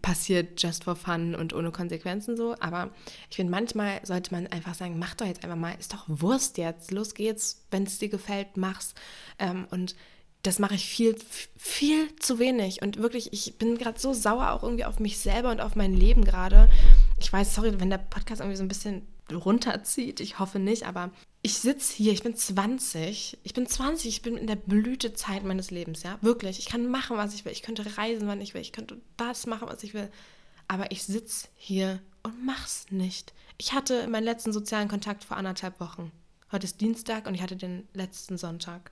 passiert 0.00 0.62
just 0.62 0.84
for 0.84 0.96
fun 0.96 1.34
und 1.34 1.52
ohne 1.52 1.70
Konsequenzen 1.70 2.36
so. 2.36 2.54
Aber 2.60 2.90
ich 3.30 3.36
finde, 3.36 3.50
manchmal 3.50 4.04
sollte 4.04 4.34
man 4.34 4.46
einfach 4.46 4.74
sagen, 4.74 4.98
mach 4.98 5.14
doch 5.14 5.26
jetzt 5.26 5.44
einfach 5.44 5.56
mal, 5.56 5.74
ist 5.78 5.92
doch 5.92 6.04
Wurst 6.06 6.58
jetzt, 6.58 6.90
los 6.90 7.14
geht's, 7.14 7.66
wenn 7.70 7.84
es 7.84 7.98
dir 7.98 8.08
gefällt, 8.08 8.56
mach's. 8.56 8.94
Ähm, 9.38 9.66
und 9.70 9.94
das 10.42 10.58
mache 10.58 10.74
ich 10.74 10.86
viel, 10.86 11.16
viel 11.56 12.14
zu 12.16 12.38
wenig. 12.38 12.80
Und 12.82 12.98
wirklich, 12.98 13.32
ich 13.32 13.58
bin 13.58 13.76
gerade 13.76 13.98
so 13.98 14.12
sauer 14.12 14.52
auch 14.52 14.62
irgendwie 14.62 14.84
auf 14.84 15.00
mich 15.00 15.18
selber 15.18 15.50
und 15.50 15.60
auf 15.60 15.74
mein 15.74 15.92
Leben 15.92 16.24
gerade. 16.24 16.68
Ich 17.18 17.32
weiß, 17.32 17.54
sorry, 17.54 17.78
wenn 17.80 17.90
der 17.90 17.98
Podcast 17.98 18.40
irgendwie 18.40 18.56
so 18.56 18.62
ein 18.62 18.68
bisschen 18.68 19.02
runterzieht. 19.32 20.20
Ich 20.20 20.38
hoffe 20.38 20.58
nicht, 20.58 20.86
aber 20.86 21.10
ich 21.42 21.58
sitze 21.58 21.94
hier, 21.94 22.12
ich 22.12 22.22
bin 22.22 22.34
20, 22.34 23.38
ich 23.42 23.54
bin 23.54 23.66
20, 23.66 24.08
ich 24.08 24.22
bin 24.22 24.36
in 24.36 24.46
der 24.46 24.56
Blütezeit 24.56 25.44
meines 25.44 25.70
Lebens, 25.70 26.02
ja, 26.02 26.18
wirklich. 26.20 26.58
Ich 26.58 26.66
kann 26.66 26.90
machen, 26.90 27.16
was 27.16 27.34
ich 27.34 27.44
will, 27.44 27.52
ich 27.52 27.62
könnte 27.62 27.96
reisen, 27.96 28.26
wann 28.26 28.40
ich 28.40 28.54
will, 28.54 28.60
ich 28.60 28.72
könnte 28.72 29.00
das 29.16 29.46
machen, 29.46 29.68
was 29.68 29.82
ich 29.82 29.94
will. 29.94 30.10
Aber 30.68 30.90
ich 30.90 31.04
sitze 31.04 31.48
hier 31.54 32.00
und 32.22 32.44
mach's 32.44 32.86
nicht. 32.90 33.32
Ich 33.58 33.72
hatte 33.72 34.08
meinen 34.08 34.24
letzten 34.24 34.52
sozialen 34.52 34.88
Kontakt 34.88 35.24
vor 35.24 35.36
anderthalb 35.36 35.78
Wochen. 35.78 36.10
Heute 36.50 36.64
ist 36.64 36.80
Dienstag 36.80 37.26
und 37.26 37.34
ich 37.34 37.42
hatte 37.42 37.56
den 37.56 37.88
letzten 37.92 38.38
Sonntag. 38.38 38.90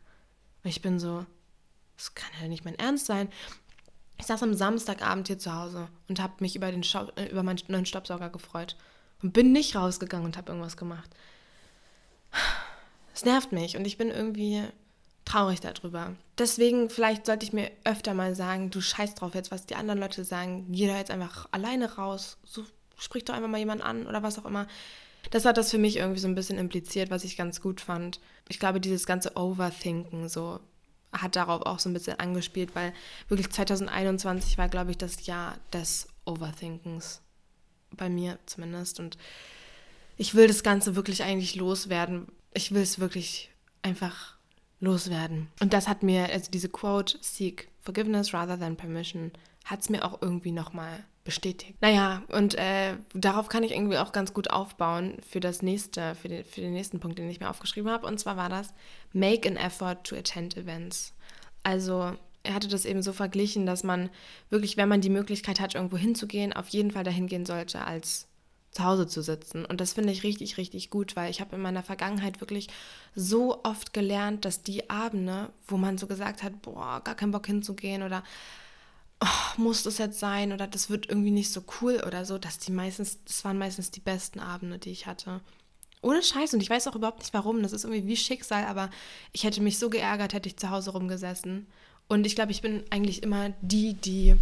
Und 0.63 0.71
ich 0.71 0.81
bin 0.81 0.99
so, 0.99 1.27
das 1.97 2.15
kann 2.15 2.31
ja 2.41 2.49
nicht 2.49 2.65
mein 2.65 2.79
Ernst 2.79 3.07
sein. 3.07 3.29
Ich 4.19 4.27
saß 4.27 4.43
am 4.43 4.55
Samstagabend 4.55 5.27
hier 5.27 5.39
zu 5.39 5.53
Hause 5.53 5.89
und 6.09 6.21
habe 6.21 6.35
mich 6.39 6.57
über, 6.57 6.71
den 6.71 6.85
Staub, 6.85 7.13
äh, 7.19 7.27
über 7.27 7.43
meinen 7.43 7.59
neuen 7.69 7.87
Staubsauger 7.87 8.31
gefreut. 8.31 8.77
Und 9.23 9.33
bin 9.33 9.53
nicht 9.53 9.75
rausgegangen 9.75 10.27
und 10.27 10.37
habe 10.37 10.53
irgendwas 10.53 10.77
gemacht. 10.77 11.11
Es 13.15 13.25
nervt 13.25 13.53
mich 13.53 13.77
und 13.77 13.87
ich 13.87 13.97
bin 13.97 14.11
irgendwie 14.11 14.63
traurig 15.25 15.61
darüber. 15.61 16.15
Deswegen, 16.39 16.91
vielleicht 16.91 17.27
sollte 17.27 17.47
ich 17.47 17.53
mir 17.53 17.71
öfter 17.85 18.15
mal 18.15 18.35
sagen, 18.35 18.71
du 18.71 18.81
scheiß 18.81 19.15
drauf 19.15 19.35
jetzt, 19.35 19.51
was 19.51 19.67
die 19.67 19.77
anderen 19.77 20.01
Leute 20.01 20.25
sagen. 20.25 20.67
Geh 20.71 20.87
da 20.87 20.99
jetzt 20.99 21.11
einfach 21.11 21.49
alleine 21.53 21.95
raus. 21.95 22.37
So, 22.45 22.65
sprich 22.99 23.25
doch 23.25 23.35
einfach 23.35 23.49
mal 23.49 23.59
jemanden 23.59 23.85
an 23.85 24.07
oder 24.07 24.23
was 24.23 24.39
auch 24.39 24.45
immer. 24.45 24.67
Das 25.31 25.45
hat 25.45 25.57
das 25.57 25.71
für 25.71 25.79
mich 25.79 25.97
irgendwie 25.97 26.21
so 26.21 26.29
ein 26.29 26.35
bisschen 26.35 26.59
impliziert, 26.59 27.11
was 27.11 27.25
ich 27.25 27.37
ganz 27.37 27.61
gut 27.61 27.81
fand. 27.81 28.21
Ich 28.49 28.59
glaube, 28.59 28.81
dieses 28.81 29.07
ganze 29.07 29.37
Overthinken 29.37 30.29
so 30.29 30.61
hat 31.13 31.37
darauf 31.37 31.63
auch 31.63 31.79
so 31.79 31.89
ein 31.89 31.95
bisschen 31.95 32.19
angespielt, 32.19 32.75
weil 32.75 32.93
wirklich 33.29 33.51
2021 33.51 34.59
war, 34.59 34.69
glaube 34.69 34.91
ich, 34.91 34.99
das 34.99 35.27
Jahr 35.27 35.57
des 35.73 36.09
Overthinkens. 36.25 37.21
Bei 37.93 38.09
mir 38.09 38.39
zumindest. 38.47 38.99
Und 38.99 39.17
ich 40.17 40.35
will 40.35 40.47
das 40.47 40.63
Ganze 40.63 40.97
wirklich 40.97 41.23
eigentlich 41.23 41.55
loswerden. 41.57 42.27
Ich 42.53 42.73
will 42.73 42.83
es 42.83 42.99
wirklich 42.99 43.51
einfach 43.83 44.37
loswerden. 44.81 45.49
Und 45.61 45.73
das 45.73 45.89
hat 45.89 46.03
mir, 46.03 46.31
also 46.31 46.51
diese 46.51 46.69
Quote, 46.69 47.19
Seek 47.21 47.69
Forgiveness 47.81 48.33
rather 48.33 48.59
than 48.59 48.77
Permission, 48.77 49.33
hat 49.65 49.81
es 49.81 49.89
mir 49.89 50.05
auch 50.05 50.21
irgendwie 50.21 50.53
nochmal 50.53 51.05
bestätigt. 51.25 51.75
Naja, 51.81 52.23
und 52.29 52.55
äh, 52.55 52.97
darauf 53.15 53.49
kann 53.49 53.63
ich 53.63 53.73
irgendwie 53.73 53.97
auch 53.97 54.13
ganz 54.13 54.35
gut 54.35 54.51
aufbauen 54.51 55.17
für 55.27 55.41
das 55.41 55.63
nächste, 55.63 56.15
für 56.15 56.29
den, 56.29 56.45
für 56.45 56.61
den 56.61 56.75
nächsten 56.75 57.01
Punkt, 57.01 57.19
den 57.19 57.31
ich 57.31 57.41
mir 57.41 57.49
aufgeschrieben 57.49 57.91
habe. 57.91 58.07
Und 58.07 58.21
zwar 58.21 58.37
war 58.37 58.51
das 58.51 58.75
Make 59.13 59.49
an 59.49 59.57
effort 59.57 60.05
to 60.05 60.17
attend 60.17 60.57
events. 60.57 61.15
Also 61.63 62.13
er 62.43 62.55
hatte 62.55 62.69
das 62.69 62.85
eben 62.85 63.03
so 63.03 63.15
verglichen, 63.15 63.65
dass 63.65 63.85
man 63.85 64.11
wirklich, 64.51 64.77
wenn 64.77 64.89
man 64.89 65.01
die 65.01 65.09
Möglichkeit 65.09 65.61
hat, 65.61 65.75
irgendwo 65.75 65.97
hinzugehen, 65.97 66.53
auf 66.53 66.69
jeden 66.69 66.91
Fall 66.91 67.05
dahin 67.05 67.27
gehen 67.27 67.47
sollte, 67.47 67.87
als 67.87 68.29
zu 68.75 68.85
Hause 68.85 69.07
zu 69.07 69.23
sitzen. 69.23 69.65
Und 69.65 69.81
das 69.81 69.93
finde 69.93 70.13
ich 70.13 70.25
richtig, 70.25 70.59
richtig 70.59 70.91
gut, 70.91 71.15
weil 71.15 71.31
ich 71.31 71.41
habe 71.41 71.55
in 71.57 71.63
meiner 71.63 71.85
Vergangenheit 71.85 72.41
wirklich 72.41 72.69
so 73.15 73.63
oft 73.63 73.93
gelernt, 73.93 74.45
dass 74.45 74.63
die 74.63 74.91
Abende, 74.91 75.51
wo 75.69 75.77
man 75.77 75.97
so 75.97 76.07
gesagt 76.09 76.43
hat, 76.43 76.61
boah, 76.61 77.01
gar 77.03 77.15
keinen 77.15 77.31
Bock 77.31 77.47
hinzugehen 77.47 78.03
oder 78.03 78.25
oh, 79.21 79.61
muss 79.61 79.85
das 79.85 79.99
jetzt 79.99 80.19
sein 80.19 80.53
oder 80.53 80.67
das 80.67 80.91
wird 80.91 81.09
irgendwie 81.09 81.31
nicht 81.31 81.53
so 81.53 81.63
cool 81.81 82.03
oder 82.05 82.25
so, 82.25 82.37
dass 82.37 82.59
die 82.59 82.73
meistens, 82.73 83.23
das 83.25 83.45
waren 83.45 83.59
meistens 83.59 83.93
die 83.93 84.01
besten 84.01 84.41
Abende, 84.41 84.79
die 84.79 84.91
ich 84.91 85.07
hatte. 85.07 85.41
Ohne 86.03 86.23
Scheiß 86.23 86.53
und 86.53 86.61
ich 86.61 86.69
weiß 86.69 86.89
auch 86.89 86.97
überhaupt 86.97 87.21
nicht 87.21 87.33
warum. 87.33 87.63
Das 87.63 87.73
ist 87.73 87.85
irgendwie 87.85 88.07
wie 88.09 88.17
Schicksal, 88.17 88.65
aber 88.65 88.91
ich 89.33 89.45
hätte 89.45 89.63
mich 89.63 89.79
so 89.79 89.89
geärgert, 89.89 90.35
hätte 90.35 90.49
ich 90.49 90.57
zu 90.57 90.71
Hause 90.71 90.91
rumgesessen. 90.91 91.69
Und 92.09 92.27
ich 92.27 92.35
glaube, 92.35 92.51
ich 92.51 92.61
bin 92.61 92.83
eigentlich 92.91 93.23
immer 93.23 93.51
die, 93.63 93.95
die 93.95 94.37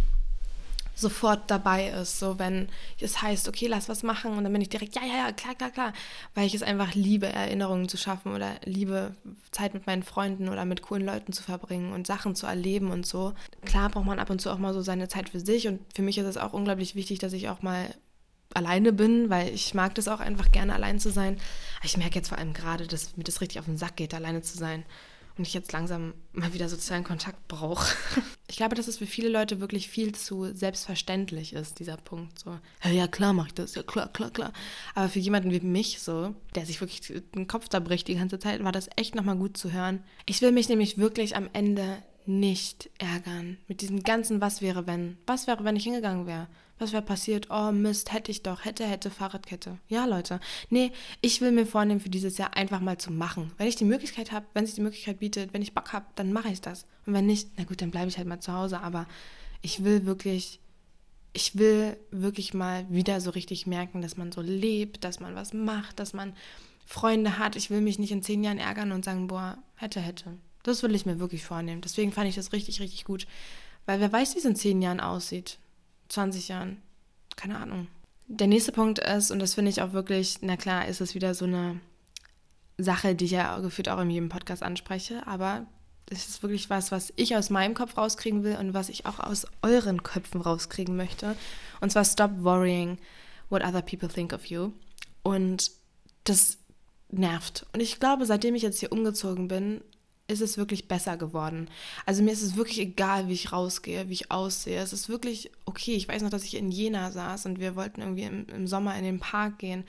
sofort 0.95 1.49
dabei 1.49 1.89
ist. 1.89 2.19
So, 2.19 2.39
wenn 2.39 2.69
es 2.99 3.21
heißt, 3.21 3.47
okay, 3.47 3.67
lass 3.67 3.89
was 3.89 4.03
machen 4.03 4.37
und 4.37 4.43
dann 4.43 4.53
bin 4.53 4.61
ich 4.61 4.69
direkt, 4.69 4.95
ja, 4.95 5.01
ja, 5.03 5.15
ja, 5.27 5.31
klar, 5.31 5.55
klar, 5.55 5.71
klar. 5.71 5.93
Weil 6.35 6.45
ich 6.45 6.53
es 6.53 6.63
einfach 6.63 6.93
liebe, 6.93 7.27
Erinnerungen 7.27 7.89
zu 7.89 7.97
schaffen 7.97 8.33
oder 8.33 8.55
liebe, 8.65 9.15
Zeit 9.51 9.73
mit 9.73 9.87
meinen 9.87 10.03
Freunden 10.03 10.49
oder 10.49 10.65
mit 10.65 10.81
coolen 10.81 11.05
Leuten 11.05 11.33
zu 11.33 11.43
verbringen 11.43 11.93
und 11.93 12.07
Sachen 12.07 12.35
zu 12.35 12.45
erleben 12.45 12.91
und 12.91 13.05
so. 13.05 13.33
Klar 13.65 13.89
braucht 13.89 14.05
man 14.05 14.19
ab 14.19 14.29
und 14.29 14.39
zu 14.39 14.51
auch 14.51 14.57
mal 14.57 14.73
so 14.73 14.81
seine 14.81 15.07
Zeit 15.07 15.29
für 15.29 15.39
sich 15.39 15.67
und 15.67 15.79
für 15.95 16.01
mich 16.01 16.17
ist 16.17 16.27
es 16.27 16.37
auch 16.37 16.53
unglaublich 16.53 16.95
wichtig, 16.95 17.19
dass 17.19 17.33
ich 17.33 17.49
auch 17.49 17.61
mal 17.61 17.93
alleine 18.53 18.93
bin, 18.93 19.29
weil 19.31 19.49
ich 19.49 19.73
mag 19.73 19.95
das 19.95 20.07
auch 20.07 20.19
einfach 20.19 20.51
gerne 20.51 20.75
allein 20.75 20.99
zu 20.99 21.11
sein. 21.11 21.37
Ich 21.83 21.97
merke 21.97 22.15
jetzt 22.15 22.29
vor 22.29 22.37
allem 22.37 22.53
gerade, 22.53 22.85
dass 22.85 23.17
mir 23.17 23.23
das 23.23 23.41
richtig 23.41 23.59
auf 23.59 23.65
den 23.65 23.77
Sack 23.77 23.95
geht, 23.95 24.13
alleine 24.13 24.41
zu 24.43 24.57
sein 24.57 24.85
und 25.37 25.47
ich 25.47 25.53
jetzt 25.53 25.71
langsam 25.71 26.13
mal 26.31 26.53
wieder 26.53 26.69
sozialen 26.69 27.03
Kontakt 27.03 27.47
brauche. 27.47 27.95
Ich 28.49 28.57
glaube, 28.57 28.75
dass 28.75 28.87
es 28.87 28.99
für 28.99 29.07
viele 29.07 29.29
Leute 29.29 29.59
wirklich 29.61 29.89
viel 29.89 30.13
zu 30.13 30.53
selbstverständlich 30.53 31.53
ist, 31.53 31.79
dieser 31.79 31.97
Punkt. 31.97 32.37
So, 32.37 32.59
ja, 32.87 33.07
klar 33.07 33.33
mache 33.33 33.47
ich 33.47 33.53
das, 33.55 33.73
ja 33.73 33.81
klar, 33.81 34.13
klar, 34.13 34.29
klar. 34.29 34.53
Aber 34.93 35.09
für 35.09 35.17
jemanden 35.17 35.49
wie 35.49 35.59
mich 35.59 36.01
so, 36.01 36.35
der 36.53 36.67
sich 36.67 36.79
wirklich 36.79 37.01
den 37.33 37.47
Kopf 37.47 37.67
da 37.67 37.79
bricht 37.79 38.07
die 38.07 38.15
ganze 38.15 38.37
Zeit, 38.37 38.63
war 38.63 38.71
das 38.71 38.89
echt 38.95 39.15
nochmal 39.15 39.37
gut 39.37 39.57
zu 39.57 39.71
hören. 39.71 40.03
Ich 40.27 40.43
will 40.43 40.51
mich 40.51 40.69
nämlich 40.69 40.99
wirklich 40.99 41.35
am 41.35 41.49
Ende 41.53 42.03
nicht 42.27 42.91
ärgern 42.99 43.57
mit 43.67 43.81
diesem 43.81 44.03
ganzen 44.03 44.39
Was 44.39 44.61
wäre 44.61 44.85
wenn. 44.85 45.17
Was 45.25 45.47
wäre, 45.47 45.63
wenn 45.63 45.75
ich 45.75 45.85
hingegangen 45.85 46.27
wäre? 46.27 46.47
Was 46.79 46.91
wäre 46.91 47.03
passiert? 47.03 47.47
Oh 47.49 47.71
Mist, 47.71 48.11
hätte 48.11 48.31
ich 48.31 48.43
doch. 48.43 48.65
Hätte, 48.65 48.85
hätte, 48.85 49.09
Fahrradkette. 49.09 49.77
Ja, 49.87 50.05
Leute. 50.05 50.39
Nee, 50.69 50.91
ich 51.21 51.39
will 51.39 51.51
mir 51.51 51.65
vornehmen, 51.65 51.99
für 51.99 52.09
dieses 52.09 52.37
Jahr 52.37 52.55
einfach 52.57 52.81
mal 52.81 52.97
zu 52.97 53.11
machen. 53.11 53.51
Wenn 53.57 53.67
ich 53.67 53.75
die 53.75 53.85
Möglichkeit 53.85 54.31
habe, 54.31 54.45
wenn 54.53 54.65
sich 54.65 54.75
die 54.75 54.81
Möglichkeit 54.81 55.19
bietet, 55.19 55.53
wenn 55.53 55.61
ich 55.61 55.73
Bock 55.73 55.93
habe, 55.93 56.05
dann 56.15 56.33
mache 56.33 56.49
ich 56.49 56.61
das. 56.61 56.85
Und 57.05 57.13
wenn 57.13 57.25
nicht, 57.25 57.49
na 57.57 57.63
gut, 57.63 57.81
dann 57.81 57.91
bleibe 57.91 58.09
ich 58.09 58.17
halt 58.17 58.27
mal 58.27 58.39
zu 58.39 58.53
Hause. 58.53 58.81
Aber 58.81 59.07
ich 59.61 59.83
will 59.83 60.05
wirklich, 60.05 60.59
ich 61.31 61.57
will 61.57 61.95
wirklich 62.11 62.53
mal 62.53 62.85
wieder 62.89 63.21
so 63.21 63.29
richtig 63.29 63.67
merken, 63.67 64.01
dass 64.01 64.17
man 64.17 64.31
so 64.31 64.41
lebt, 64.41 65.03
dass 65.03 65.19
man 65.19 65.35
was 65.35 65.53
macht, 65.53 65.99
dass 65.99 66.13
man 66.13 66.33
Freunde 66.85 67.37
hat. 67.37 67.55
Ich 67.55 67.69
will 67.69 67.81
mich 67.81 67.99
nicht 67.99 68.11
in 68.11 68.23
zehn 68.23 68.43
Jahren 68.43 68.57
ärgern 68.57 68.91
und 68.91 69.05
sagen, 69.05 69.27
boah, 69.27 69.57
hätte, 69.75 70.01
hätte. 70.01 70.37
Das 70.63 70.81
will 70.81 70.95
ich 70.95 71.05
mir 71.05 71.19
wirklich 71.19 71.45
vornehmen. 71.45 71.81
Deswegen 71.81 72.11
fand 72.11 72.27
ich 72.27 72.35
das 72.35 72.51
richtig, 72.51 72.81
richtig 72.81 73.05
gut. 73.05 73.27
Weil 73.85 73.99
wer 73.99 74.11
weiß, 74.11 74.35
wie 74.35 74.39
es 74.39 74.45
in 74.45 74.55
zehn 74.55 74.81
Jahren 74.81 74.99
aussieht. 74.99 75.59
20 76.09 76.47
Jahren. 76.47 76.81
Keine 77.35 77.57
Ahnung. 77.57 77.87
Der 78.27 78.47
nächste 78.47 78.71
Punkt 78.71 78.99
ist, 78.99 79.31
und 79.31 79.39
das 79.39 79.55
finde 79.55 79.69
ich 79.71 79.81
auch 79.81 79.93
wirklich, 79.93 80.37
na 80.41 80.57
klar, 80.57 80.87
ist 80.87 81.01
es 81.01 81.15
wieder 81.15 81.33
so 81.33 81.45
eine 81.45 81.79
Sache, 82.77 83.15
die 83.15 83.25
ich 83.25 83.31
ja 83.31 83.59
gefühlt 83.59 83.89
auch 83.89 83.99
in 83.99 84.09
jedem 84.09 84.29
Podcast 84.29 84.63
anspreche, 84.63 85.25
aber 85.27 85.67
das 86.07 86.27
ist 86.27 86.43
wirklich 86.43 86.69
was, 86.69 86.91
was 86.91 87.13
ich 87.15 87.35
aus 87.35 87.49
meinem 87.49 87.73
Kopf 87.73 87.97
rauskriegen 87.97 88.43
will 88.43 88.57
und 88.57 88.73
was 88.73 88.89
ich 88.89 89.05
auch 89.05 89.19
aus 89.19 89.45
euren 89.61 90.03
Köpfen 90.03 90.41
rauskriegen 90.41 90.95
möchte. 90.95 91.35
Und 91.81 91.91
zwar 91.91 92.05
stop 92.05 92.31
worrying 92.43 92.97
what 93.49 93.63
other 93.63 93.81
people 93.81 94.09
think 94.09 94.33
of 94.33 94.45
you. 94.45 94.71
Und 95.21 95.71
das 96.25 96.57
nervt. 97.09 97.65
Und 97.73 97.81
ich 97.81 97.99
glaube, 97.99 98.25
seitdem 98.25 98.55
ich 98.55 98.63
jetzt 98.63 98.79
hier 98.79 98.91
umgezogen 98.91 99.47
bin, 99.47 99.81
ist 100.27 100.41
es 100.41 100.57
wirklich 100.57 100.87
besser 100.87 101.17
geworden. 101.17 101.69
Also 102.05 102.23
mir 102.23 102.31
ist 102.31 102.41
es 102.41 102.55
wirklich 102.55 102.79
egal, 102.79 103.27
wie 103.27 103.33
ich 103.33 103.51
rausgehe, 103.51 104.07
wie 104.09 104.13
ich 104.13 104.31
aussehe. 104.31 104.81
Es 104.81 104.93
ist 104.93 105.09
wirklich 105.09 105.51
okay. 105.65 105.95
Ich 105.95 106.07
weiß 106.07 106.21
noch, 106.21 106.29
dass 106.29 106.45
ich 106.45 106.55
in 106.55 106.71
Jena 106.71 107.11
saß 107.11 107.45
und 107.45 107.59
wir 107.59 107.75
wollten 107.75 108.01
irgendwie 108.01 108.23
im, 108.23 108.47
im 108.47 108.67
Sommer 108.67 108.97
in 108.97 109.03
den 109.03 109.19
Park 109.19 109.59
gehen. 109.59 109.83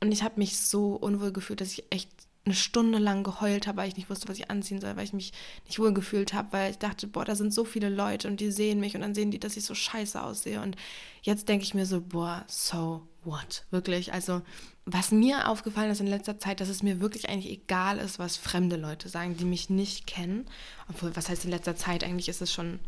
Und 0.00 0.12
ich 0.12 0.22
habe 0.22 0.38
mich 0.38 0.58
so 0.58 0.94
unwohl 0.94 1.32
gefühlt, 1.32 1.60
dass 1.60 1.72
ich 1.72 1.84
echt 1.90 2.08
eine 2.46 2.54
Stunde 2.54 2.98
lang 2.98 3.24
geheult 3.24 3.66
habe, 3.66 3.78
weil 3.78 3.88
ich 3.88 3.96
nicht 3.96 4.08
wusste, 4.08 4.28
was 4.28 4.38
ich 4.38 4.50
anziehen 4.50 4.80
soll, 4.80 4.96
weil 4.96 5.04
ich 5.04 5.12
mich 5.12 5.32
nicht 5.66 5.78
wohl 5.78 5.92
gefühlt 5.92 6.32
habe, 6.32 6.52
weil 6.52 6.70
ich 6.70 6.78
dachte, 6.78 7.08
boah, 7.08 7.24
da 7.24 7.34
sind 7.34 7.52
so 7.52 7.64
viele 7.64 7.88
Leute 7.88 8.28
und 8.28 8.40
die 8.40 8.52
sehen 8.52 8.78
mich 8.78 8.94
und 8.94 9.00
dann 9.00 9.14
sehen 9.14 9.32
die, 9.32 9.40
dass 9.40 9.56
ich 9.56 9.64
so 9.64 9.74
scheiße 9.74 10.22
aussehe. 10.22 10.62
Und 10.62 10.76
jetzt 11.22 11.48
denke 11.48 11.64
ich 11.64 11.74
mir 11.74 11.86
so, 11.86 12.00
boah, 12.00 12.44
so 12.46 13.06
what? 13.24 13.64
Wirklich. 13.70 14.12
Also 14.12 14.42
was 14.86 15.10
mir 15.10 15.48
aufgefallen 15.48 15.90
ist 15.90 16.00
in 16.00 16.06
letzter 16.06 16.38
Zeit, 16.38 16.60
dass 16.60 16.68
es 16.68 16.84
mir 16.84 17.00
wirklich 17.00 17.28
eigentlich 17.28 17.52
egal 17.52 17.98
ist, 17.98 18.20
was 18.20 18.36
fremde 18.36 18.76
Leute 18.76 19.08
sagen, 19.08 19.36
die 19.36 19.44
mich 19.44 19.68
nicht 19.68 20.06
kennen. 20.06 20.46
Obwohl, 20.88 21.14
was 21.16 21.28
heißt 21.28 21.44
in 21.44 21.50
letzter 21.50 21.74
Zeit? 21.74 22.04
Eigentlich 22.04 22.28
ist 22.28 22.40
es 22.40 22.52
schon, 22.52 22.78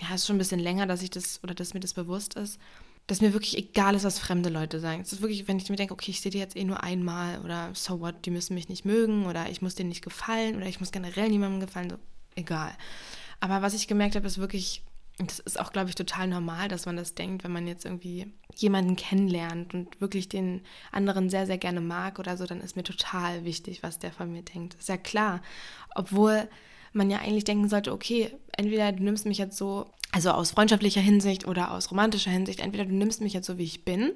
ja, 0.00 0.14
ist 0.14 0.26
schon 0.26 0.36
ein 0.36 0.38
bisschen 0.38 0.58
länger, 0.58 0.86
dass 0.86 1.02
ich 1.02 1.10
das 1.10 1.40
oder 1.44 1.54
dass 1.54 1.74
mir 1.74 1.80
das 1.80 1.92
bewusst 1.92 2.34
ist, 2.34 2.58
dass 3.06 3.20
mir 3.20 3.34
wirklich 3.34 3.58
egal 3.58 3.94
ist, 3.94 4.04
was 4.04 4.18
fremde 4.18 4.48
Leute 4.48 4.80
sagen. 4.80 5.02
Es 5.02 5.12
ist 5.12 5.20
wirklich, 5.20 5.46
wenn 5.46 5.58
ich 5.58 5.68
mir 5.68 5.76
denke, 5.76 5.92
okay, 5.92 6.10
ich 6.10 6.22
sehe 6.22 6.32
die 6.32 6.38
jetzt 6.38 6.56
eh 6.56 6.64
nur 6.64 6.82
einmal 6.82 7.40
oder 7.40 7.70
so 7.74 8.00
what, 8.00 8.24
die 8.24 8.30
müssen 8.30 8.54
mich 8.54 8.70
nicht 8.70 8.86
mögen 8.86 9.26
oder 9.26 9.50
ich 9.50 9.60
muss 9.60 9.74
denen 9.74 9.90
nicht 9.90 10.02
gefallen 10.02 10.56
oder 10.56 10.66
ich 10.66 10.80
muss 10.80 10.92
generell 10.92 11.28
niemandem 11.28 11.60
gefallen, 11.60 11.90
so 11.90 11.98
egal. 12.36 12.74
Aber 13.38 13.60
was 13.60 13.74
ich 13.74 13.86
gemerkt 13.86 14.16
habe, 14.16 14.26
ist 14.26 14.38
wirklich 14.38 14.82
das 15.18 15.38
ist 15.38 15.58
auch, 15.58 15.72
glaube 15.72 15.88
ich, 15.88 15.94
total 15.94 16.28
normal, 16.28 16.68
dass 16.68 16.84
man 16.84 16.96
das 16.96 17.14
denkt, 17.14 17.42
wenn 17.42 17.52
man 17.52 17.66
jetzt 17.66 17.86
irgendwie 17.86 18.32
jemanden 18.54 18.96
kennenlernt 18.96 19.72
und 19.72 20.00
wirklich 20.00 20.28
den 20.28 20.60
anderen 20.92 21.30
sehr, 21.30 21.46
sehr 21.46 21.56
gerne 21.56 21.80
mag 21.80 22.18
oder 22.18 22.36
so, 22.36 22.44
dann 22.44 22.60
ist 22.60 22.76
mir 22.76 22.82
total 22.82 23.44
wichtig, 23.44 23.82
was 23.82 23.98
der 23.98 24.12
von 24.12 24.30
mir 24.30 24.42
denkt. 24.42 24.74
Ist 24.74 24.90
ja 24.90 24.98
klar. 24.98 25.40
Obwohl 25.94 26.48
man 26.92 27.08
ja 27.08 27.18
eigentlich 27.18 27.44
denken 27.44 27.68
sollte, 27.68 27.92
okay, 27.92 28.30
entweder 28.56 28.92
du 28.92 29.02
nimmst 29.02 29.24
mich 29.24 29.38
jetzt 29.38 29.56
so, 29.56 29.90
also 30.12 30.30
aus 30.32 30.50
freundschaftlicher 30.50 31.00
Hinsicht 31.00 31.46
oder 31.46 31.72
aus 31.72 31.90
romantischer 31.90 32.30
Hinsicht, 32.30 32.60
entweder 32.60 32.84
du 32.84 32.94
nimmst 32.94 33.22
mich 33.22 33.32
jetzt 33.32 33.46
so, 33.46 33.56
wie 33.56 33.64
ich 33.64 33.84
bin, 33.84 34.12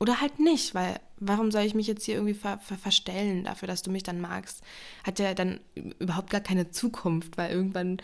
oder 0.00 0.20
halt 0.20 0.40
nicht, 0.40 0.74
weil 0.74 0.98
warum 1.18 1.50
soll 1.50 1.62
ich 1.62 1.74
mich 1.74 1.86
jetzt 1.86 2.04
hier 2.04 2.14
irgendwie 2.14 2.34
ver 2.34 2.58
ver 2.58 2.78
verstellen 2.78 3.44
dafür, 3.44 3.68
dass 3.68 3.82
du 3.82 3.90
mich 3.90 4.02
dann 4.02 4.20
magst? 4.20 4.62
Hat 5.04 5.18
ja 5.18 5.34
dann 5.34 5.60
überhaupt 5.98 6.30
gar 6.30 6.40
keine 6.40 6.70
Zukunft, 6.70 7.36
weil 7.36 7.50
irgendwann 7.50 7.98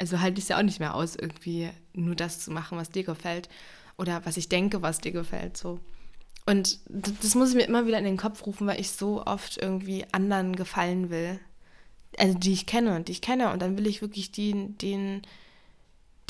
also 0.00 0.20
halte 0.20 0.38
ich 0.38 0.44
es 0.44 0.48
ja 0.48 0.58
auch 0.58 0.62
nicht 0.62 0.80
mehr 0.80 0.94
aus, 0.94 1.14
irgendwie 1.14 1.70
nur 1.92 2.14
das 2.14 2.40
zu 2.40 2.50
machen, 2.50 2.78
was 2.78 2.88
dir 2.88 3.04
gefällt 3.04 3.50
oder 3.98 4.24
was 4.24 4.38
ich 4.38 4.48
denke, 4.48 4.80
was 4.80 4.98
dir 4.98 5.12
gefällt. 5.12 5.58
So. 5.58 5.78
Und 6.46 6.80
das 6.86 7.34
muss 7.34 7.50
ich 7.50 7.54
mir 7.54 7.64
immer 7.64 7.86
wieder 7.86 7.98
in 7.98 8.04
den 8.04 8.16
Kopf 8.16 8.46
rufen, 8.46 8.66
weil 8.66 8.80
ich 8.80 8.92
so 8.92 9.24
oft 9.26 9.58
irgendwie 9.58 10.06
anderen 10.12 10.56
gefallen 10.56 11.10
will. 11.10 11.38
Also 12.18 12.38
die 12.38 12.54
ich 12.54 12.64
kenne 12.64 12.96
und 12.96 13.08
die 13.08 13.12
ich 13.12 13.20
kenne. 13.20 13.52
Und 13.52 13.60
dann 13.60 13.76
will 13.76 13.86
ich 13.86 14.00
wirklich 14.00 14.32
die, 14.32 14.74
den, 14.78 15.20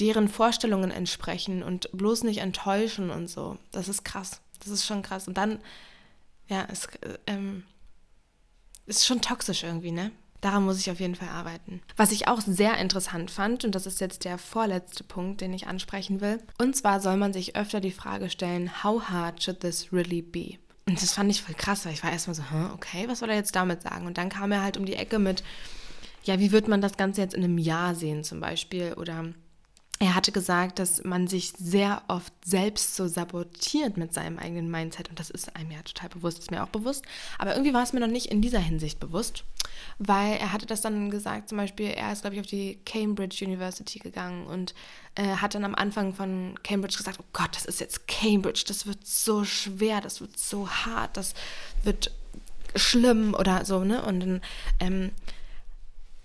deren 0.00 0.28
Vorstellungen 0.28 0.90
entsprechen 0.90 1.62
und 1.62 1.88
bloß 1.92 2.24
nicht 2.24 2.38
enttäuschen 2.38 3.11
und 3.11 3.28
so. 3.30 3.56
Das 3.70 3.88
ist 3.88 4.04
krass. 4.04 4.40
Das 4.59 4.68
ist 4.68 4.85
schon 4.85 5.02
krass. 5.02 5.28
Und 5.28 5.37
dann, 5.38 5.61
ja, 6.48 6.66
es 6.72 6.88
ähm, 7.28 7.62
ist 8.87 9.06
schon 9.06 9.22
toxisch 9.22 9.62
irgendwie, 9.62 9.92
ne? 9.92 10.11
Daran 10.40 10.64
muss 10.64 10.79
ich 10.79 10.90
auf 10.90 11.00
jeden 11.00 11.14
Fall 11.14 11.29
arbeiten. 11.29 11.83
Was 11.96 12.12
ich 12.12 12.29
auch 12.29 12.40
sehr 12.40 12.79
interessant 12.79 13.31
fand, 13.31 13.64
und 13.64 13.74
das 13.74 13.87
ist 13.87 14.00
jetzt 14.00 14.24
der 14.24 14.38
vorletzte 14.38 15.05
Punkt, 15.05 15.40
den 15.40 15.53
ich 15.53 15.66
ansprechen 15.66 16.20
will, 16.20 16.38
und 16.59 16.74
zwar 16.74 17.00
soll 17.00 17.16
man 17.16 17.33
sich 17.33 17.57
öfter 17.57 17.81
die 17.81 17.90
Frage 17.90 18.31
stellen, 18.31 18.83
how 18.83 19.03
hard 19.03 19.42
should 19.42 19.61
this 19.61 19.92
really 19.92 20.22
be? 20.22 20.59
Und 20.87 21.00
das 21.00 21.12
fand 21.12 21.31
ich 21.31 21.42
voll 21.42 21.55
krass, 21.55 21.85
weil 21.85 21.92
ich 21.92 22.03
war 22.03 22.11
erstmal 22.11 22.35
so, 22.35 22.42
okay, 22.74 23.07
was 23.07 23.20
soll 23.20 23.31
er 23.31 23.37
jetzt 23.37 23.55
damit 23.55 23.83
sagen? 23.83 24.07
Und 24.07 24.18
dann 24.18 24.29
kam 24.29 24.50
er 24.50 24.62
halt 24.62 24.76
um 24.76 24.87
die 24.87 24.96
Ecke 24.96 25.18
mit, 25.18 25.44
ja, 26.24 26.38
wie 26.38 26.53
wird 26.53 26.68
man 26.68 26.81
das 26.81 26.96
Ganze 26.96 27.20
jetzt 27.20 27.35
in 27.35 27.44
einem 27.44 27.59
Jahr 27.59 27.94
sehen 27.94 28.24
zum 28.24 28.40
Beispiel? 28.40 28.94
Oder 28.94 29.26
er 30.02 30.14
hatte 30.14 30.32
gesagt, 30.32 30.78
dass 30.78 31.04
man 31.04 31.28
sich 31.28 31.52
sehr 31.58 32.02
oft 32.08 32.32
selbst 32.42 32.96
so 32.96 33.06
sabotiert 33.06 33.98
mit 33.98 34.14
seinem 34.14 34.38
eigenen 34.38 34.70
Mindset. 34.70 35.10
Und 35.10 35.20
das 35.20 35.28
ist 35.28 35.54
einem 35.54 35.70
ja 35.70 35.82
total 35.82 36.08
bewusst, 36.08 36.38
ist 36.38 36.50
mir 36.50 36.64
auch 36.64 36.70
bewusst. 36.70 37.04
Aber 37.38 37.52
irgendwie 37.52 37.74
war 37.74 37.82
es 37.82 37.92
mir 37.92 38.00
noch 38.00 38.06
nicht 38.06 38.26
in 38.26 38.40
dieser 38.40 38.60
Hinsicht 38.60 38.98
bewusst, 38.98 39.44
weil 39.98 40.38
er 40.38 40.54
hatte 40.54 40.64
das 40.64 40.80
dann 40.80 41.10
gesagt, 41.10 41.50
zum 41.50 41.58
Beispiel, 41.58 41.88
er 41.88 42.12
ist, 42.12 42.22
glaube 42.22 42.34
ich, 42.34 42.40
auf 42.40 42.46
die 42.46 42.78
Cambridge 42.86 43.44
University 43.44 43.98
gegangen 43.98 44.46
und 44.46 44.74
äh, 45.16 45.36
hat 45.36 45.54
dann 45.54 45.64
am 45.64 45.74
Anfang 45.74 46.14
von 46.14 46.54
Cambridge 46.62 46.96
gesagt, 46.96 47.18
oh 47.20 47.26
Gott, 47.34 47.54
das 47.54 47.66
ist 47.66 47.78
jetzt 47.78 48.08
Cambridge, 48.08 48.64
das 48.66 48.86
wird 48.86 49.06
so 49.06 49.44
schwer, 49.44 50.00
das 50.00 50.22
wird 50.22 50.38
so 50.38 50.66
hart, 50.66 51.14
das 51.18 51.34
wird 51.82 52.10
schlimm 52.74 53.34
oder 53.34 53.66
so, 53.66 53.84
ne? 53.84 54.02
Und 54.02 54.20
dann 54.20 54.40
ähm, 54.78 55.10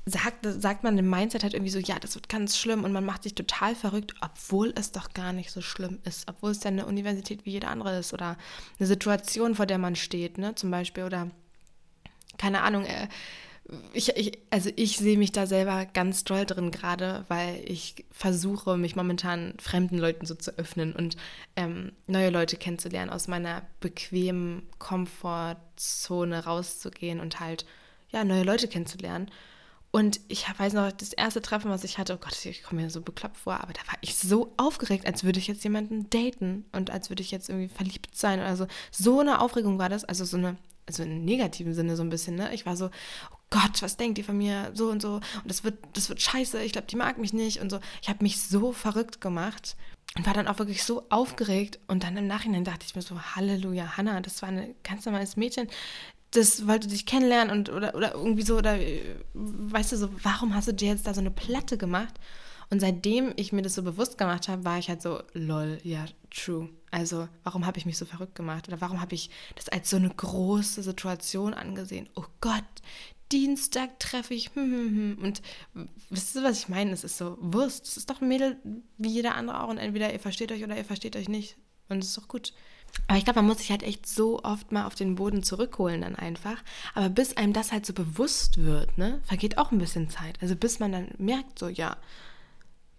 sagt, 0.06 0.46
sagt 0.46 0.84
man 0.84 0.98
im 0.98 1.10
Mindset 1.10 1.44
halt 1.44 1.54
irgendwie 1.54 1.72
so, 1.72 1.80
ja, 1.80 1.98
das 2.00 2.15
wird 2.15 2.30
ganz 2.30 2.58
schlimm 2.58 2.84
und 2.84 2.91
man 2.91 3.06
macht 3.06 3.24
sich 3.24 3.34
total 3.34 3.76
verrückt, 3.76 4.13
obwohl 4.22 4.74
es 4.78 4.91
doch 4.91 5.13
gar 5.13 5.34
nicht 5.34 5.52
so 5.52 5.62
schlimm 5.62 6.00
ist, 6.04 6.30
obwohl 6.30 6.52
es 6.52 6.63
ja 6.63 6.70
eine 6.70 6.86
Universität 6.86 7.46
wie 7.46 7.52
jede 7.52 7.68
andere 7.68 7.98
ist 7.98 8.13
oder 8.13 8.38
eine 8.78 8.88
Situation, 8.88 9.56
vor 9.56 9.65
der 9.65 9.80
man 9.80 9.96
steht, 9.96 10.38
ne, 10.38 10.54
zum 10.56 10.70
Beispiel 10.70 11.04
oder 11.04 11.32
keine 12.38 12.62
Ahnung, 12.62 12.86
äh, 12.86 13.08
ich, 13.94 14.10
ich, 14.15 14.38
also 14.52 14.70
ich 14.76 14.98
sehe 14.98 15.18
mich 15.18 15.32
da 15.32 15.48
selber 15.48 15.86
ganz 15.86 16.24
doll 16.24 16.46
drin 16.46 16.70
gerade, 16.70 17.26
weil 17.30 17.63
ich 17.65 18.06
versuche, 18.12 18.78
mich 18.78 18.96
momentan 18.96 19.56
fremden 19.60 19.98
Leuten 19.98 20.28
so 20.28 20.36
zu 20.36 20.56
öffnen 20.60 20.94
und 20.94 21.18
ähm, 21.56 21.94
neue 22.06 22.30
Leute 22.30 22.58
kennenzulernen, 22.58 23.10
aus 23.10 23.28
meiner 23.28 23.63
bequemen 23.80 24.70
Komfortzone 24.78 26.46
rauszugehen 26.46 27.20
und 27.20 27.39
halt, 27.39 27.65
ja, 28.12 28.24
neue 28.24 28.44
Leute 28.44 28.68
kennenzulernen. 28.68 29.32
Und 29.95 30.19
ich 30.27 30.45
weiß 30.58 30.73
noch, 30.73 30.91
das 30.91 31.13
erste 31.13 31.41
Treffen, 31.41 31.71
was 31.71 31.86
ich 31.86 31.97
hatte, 31.97 32.15
oh 32.15 32.17
Gott, 32.17 32.43
ich 32.43 32.63
komme 32.63 32.81
mir 32.81 32.89
so 32.89 32.99
bekloppt 32.99 33.38
vor, 33.38 33.62
aber 33.62 33.71
da 33.71 33.79
war 33.88 33.97
ich 34.01 34.17
so 34.17 34.53
aufgeregt, 34.58 35.08
als 35.08 35.23
würde 35.23 35.39
ich 35.39 35.47
jetzt 35.47 35.63
jemanden 35.63 36.10
daten 36.10 36.65
und 36.73 36.89
als 36.89 37.10
würde 37.10 37.21
ich 37.21 37.31
jetzt 37.31 37.47
irgendwie 37.47 37.69
verliebt 37.69 38.13
sein 38.13 38.41
oder 38.41 38.58
so. 38.58 38.67
So 38.91 39.21
eine 39.21 39.39
Aufregung 39.39 39.79
war 39.79 39.88
das, 39.88 40.03
also 40.03 40.25
so 40.25 40.36
eine, 40.36 40.58
also 40.86 41.03
im 41.03 41.23
negativen 41.23 41.73
Sinne 41.73 41.95
so 41.95 42.03
ein 42.03 42.10
bisschen, 42.10 42.36
ne? 42.36 42.53
Ich 42.53 42.65
war 42.65 42.75
so, 42.75 42.88
oh 42.88 43.38
Gott, 43.49 43.81
was 43.81 43.95
denkt 43.95 44.17
ihr 44.17 44.25
von 44.25 44.38
mir? 44.38 44.71
So 44.73 44.89
und 44.89 45.01
so. 45.01 45.13
Und 45.13 45.23
das 45.45 45.63
wird, 45.63 45.77
das 45.93 46.10
wird 46.10 46.21
scheiße, 46.21 46.62
ich 46.62 46.73
glaube, 46.73 46.88
die 46.88 46.97
mag 46.97 47.17
mich 47.17 47.31
nicht 47.31 47.62
und 47.62 47.69
so. 47.69 47.79
Ich 48.01 48.10
habe 48.10 48.21
mich 48.21 48.41
so 48.41 48.73
verrückt 48.73 49.21
gemacht 49.21 49.77
und 50.17 50.25
war 50.25 50.34
dann 50.34 50.49
auch 50.49 50.60
wirklich 50.60 50.84
so 50.84 51.05
aufgeregt. 51.10 51.79
Und 51.88 52.03
dann 52.03 52.17
im 52.17 52.27
Nachhinein 52.27 52.65
dachte 52.65 52.86
ich 52.86 52.95
mir 52.95 53.01
so, 53.01 53.17
Halleluja, 53.17 53.95
Hannah, 53.95 54.19
das 54.19 54.41
war 54.41 54.49
ein 54.49 54.75
ganz 54.84 55.05
normales 55.05 55.38
Mädchen 55.38 55.69
das 56.36 56.67
wollte 56.67 56.88
dich 56.88 57.06
kennenlernen 57.06 57.56
und 57.56 57.69
oder, 57.69 57.95
oder 57.95 58.13
irgendwie 58.13 58.43
so, 58.43 58.58
oder 58.58 58.78
weißt 59.34 59.91
du 59.91 59.98
so, 59.98 60.10
warum 60.24 60.54
hast 60.54 60.67
du 60.67 60.74
dir 60.74 60.89
jetzt 60.89 61.08
da 61.08 61.13
so 61.13 61.21
eine 61.21 61.32
Platte 61.32 61.78
gemacht? 61.78 62.19
Und 62.69 62.80
seitdem 62.80 63.34
ich 63.36 63.54
mir 63.54 63.62
das 63.62 63.76
so 63.76 63.84
bewusst 63.84 64.17
gemacht 64.17 64.48
habe, 64.48 64.65
war 64.65 64.80
ich 64.80 64.89
halt 64.89 65.02
so, 65.02 65.21
lol, 65.34 65.78
ja, 65.84 66.06
true. 66.32 66.69
Also, 66.89 67.28
warum 67.43 67.65
habe 67.65 67.78
ich 67.78 67.86
mich 67.86 67.98
so 67.98 68.06
verrückt 68.06 68.36
gemacht? 68.36 68.67
Oder 68.67 68.82
warum 68.82 69.02
habe 69.02 69.13
ich 69.13 69.30
das 69.56 69.69
als 69.69 69.89
so 69.89 69.98
eine 69.98 70.10
große 70.10 70.82
Situation 70.82 71.54
angesehen? 71.54 72.10
Oh 72.15 72.26
Gott, 72.41 72.63
Dienstag 73.32 74.00
treffe 74.00 74.34
ich. 74.34 74.50
Hm, 74.56 74.71
hm, 74.71 74.95
hm. 74.95 75.24
Und 75.24 75.41
wisst 76.10 76.36
ihr, 76.36 76.43
was 76.43 76.60
ich 76.60 76.69
meine? 76.69 76.91
Es 76.91 77.04
ist 77.04 77.17
so 77.17 77.38
Wurst. 77.39 77.88
Es 77.88 77.98
ist 77.98 78.10
doch 78.10 78.21
ein 78.21 78.28
Mädel 78.28 78.58
wie 78.98 79.10
jeder 79.10 79.36
andere 79.36 79.62
auch. 79.62 79.69
Und 79.69 79.78
entweder 79.78 80.12
ihr 80.12 80.19
versteht 80.19 80.52
euch 80.52 80.63
oder 80.63 80.78
ihr 80.78 80.86
versteht 80.86 81.15
euch 81.15 81.30
nicht. 81.30 81.58
Und 81.89 82.00
es 82.00 82.10
ist 82.10 82.17
doch 82.17 82.28
gut. 82.28 82.54
Aber 83.08 83.17
ich 83.17 83.25
glaube, 83.25 83.39
man 83.39 83.47
muss 83.47 83.60
sich 83.60 83.69
halt 83.69 83.84
echt 83.84 84.08
so 84.08 84.41
oft 84.43 84.71
mal 84.71 84.86
auf 84.86 84.95
den 84.95 85.15
Boden 85.15 85.43
zurückholen 85.43 86.01
dann 86.01 86.15
einfach. 86.15 86.58
Aber 86.93 87.10
bis 87.10 87.38
einem 87.38 87.53
das 87.53 87.71
halt 87.71 87.86
so 87.86 87.93
bewusst 87.93 88.63
wird, 88.63 88.97
ne, 88.97 89.19
vergeht 89.23 89.58
auch 89.58 89.71
ein 89.71 89.77
bisschen 89.77 90.10
Zeit. 90.10 90.38
Also 90.41 90.55
bis 90.55 90.79
man 90.79 90.91
dann 90.91 91.10
merkt, 91.17 91.60
so, 91.60 91.67
ja, 91.67 91.97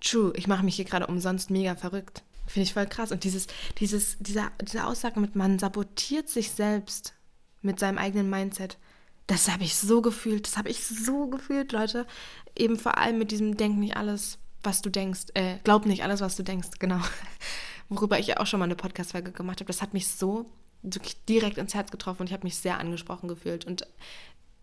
true, 0.00 0.32
ich 0.36 0.46
mache 0.46 0.64
mich 0.64 0.76
hier 0.76 0.84
gerade 0.84 1.06
umsonst 1.06 1.50
mega 1.50 1.74
verrückt. 1.74 2.22
Finde 2.46 2.64
ich 2.64 2.74
voll 2.74 2.86
krass. 2.86 3.10
Und 3.10 3.24
dieses, 3.24 3.48
dieses, 3.78 4.16
diese, 4.20 4.50
diese 4.62 4.86
Aussage 4.86 5.18
mit, 5.18 5.34
man 5.34 5.58
sabotiert 5.58 6.28
sich 6.28 6.52
selbst 6.52 7.14
mit 7.62 7.80
seinem 7.80 7.98
eigenen 7.98 8.30
Mindset, 8.30 8.78
das 9.26 9.50
habe 9.50 9.64
ich 9.64 9.74
so 9.74 10.02
gefühlt. 10.02 10.46
Das 10.46 10.56
habe 10.56 10.68
ich 10.68 10.84
so 10.84 11.26
gefühlt, 11.26 11.72
Leute. 11.72 12.06
Eben 12.56 12.78
vor 12.78 12.96
allem 12.98 13.18
mit 13.18 13.32
diesem 13.32 13.56
Denk 13.56 13.76
nicht 13.76 13.96
alles, 13.96 14.38
was 14.62 14.82
du 14.82 14.90
denkst. 14.90 15.26
Äh, 15.34 15.56
glaub 15.64 15.84
nicht 15.84 16.04
alles, 16.04 16.20
was 16.20 16.36
du 16.36 16.44
denkst, 16.44 16.68
genau 16.78 17.00
worüber 17.88 18.18
ich 18.18 18.26
ja 18.28 18.38
auch 18.38 18.46
schon 18.46 18.60
mal 18.60 18.64
eine 18.64 18.76
Podcast-Folge 18.76 19.32
gemacht 19.32 19.60
habe. 19.60 19.66
Das 19.66 19.82
hat 19.82 19.94
mich 19.94 20.08
so 20.08 20.46
direkt 21.28 21.58
ins 21.58 21.74
Herz 21.74 21.90
getroffen 21.90 22.22
und 22.22 22.26
ich 22.28 22.32
habe 22.32 22.44
mich 22.44 22.56
sehr 22.56 22.78
angesprochen 22.78 23.28
gefühlt. 23.28 23.64
Und 23.64 23.86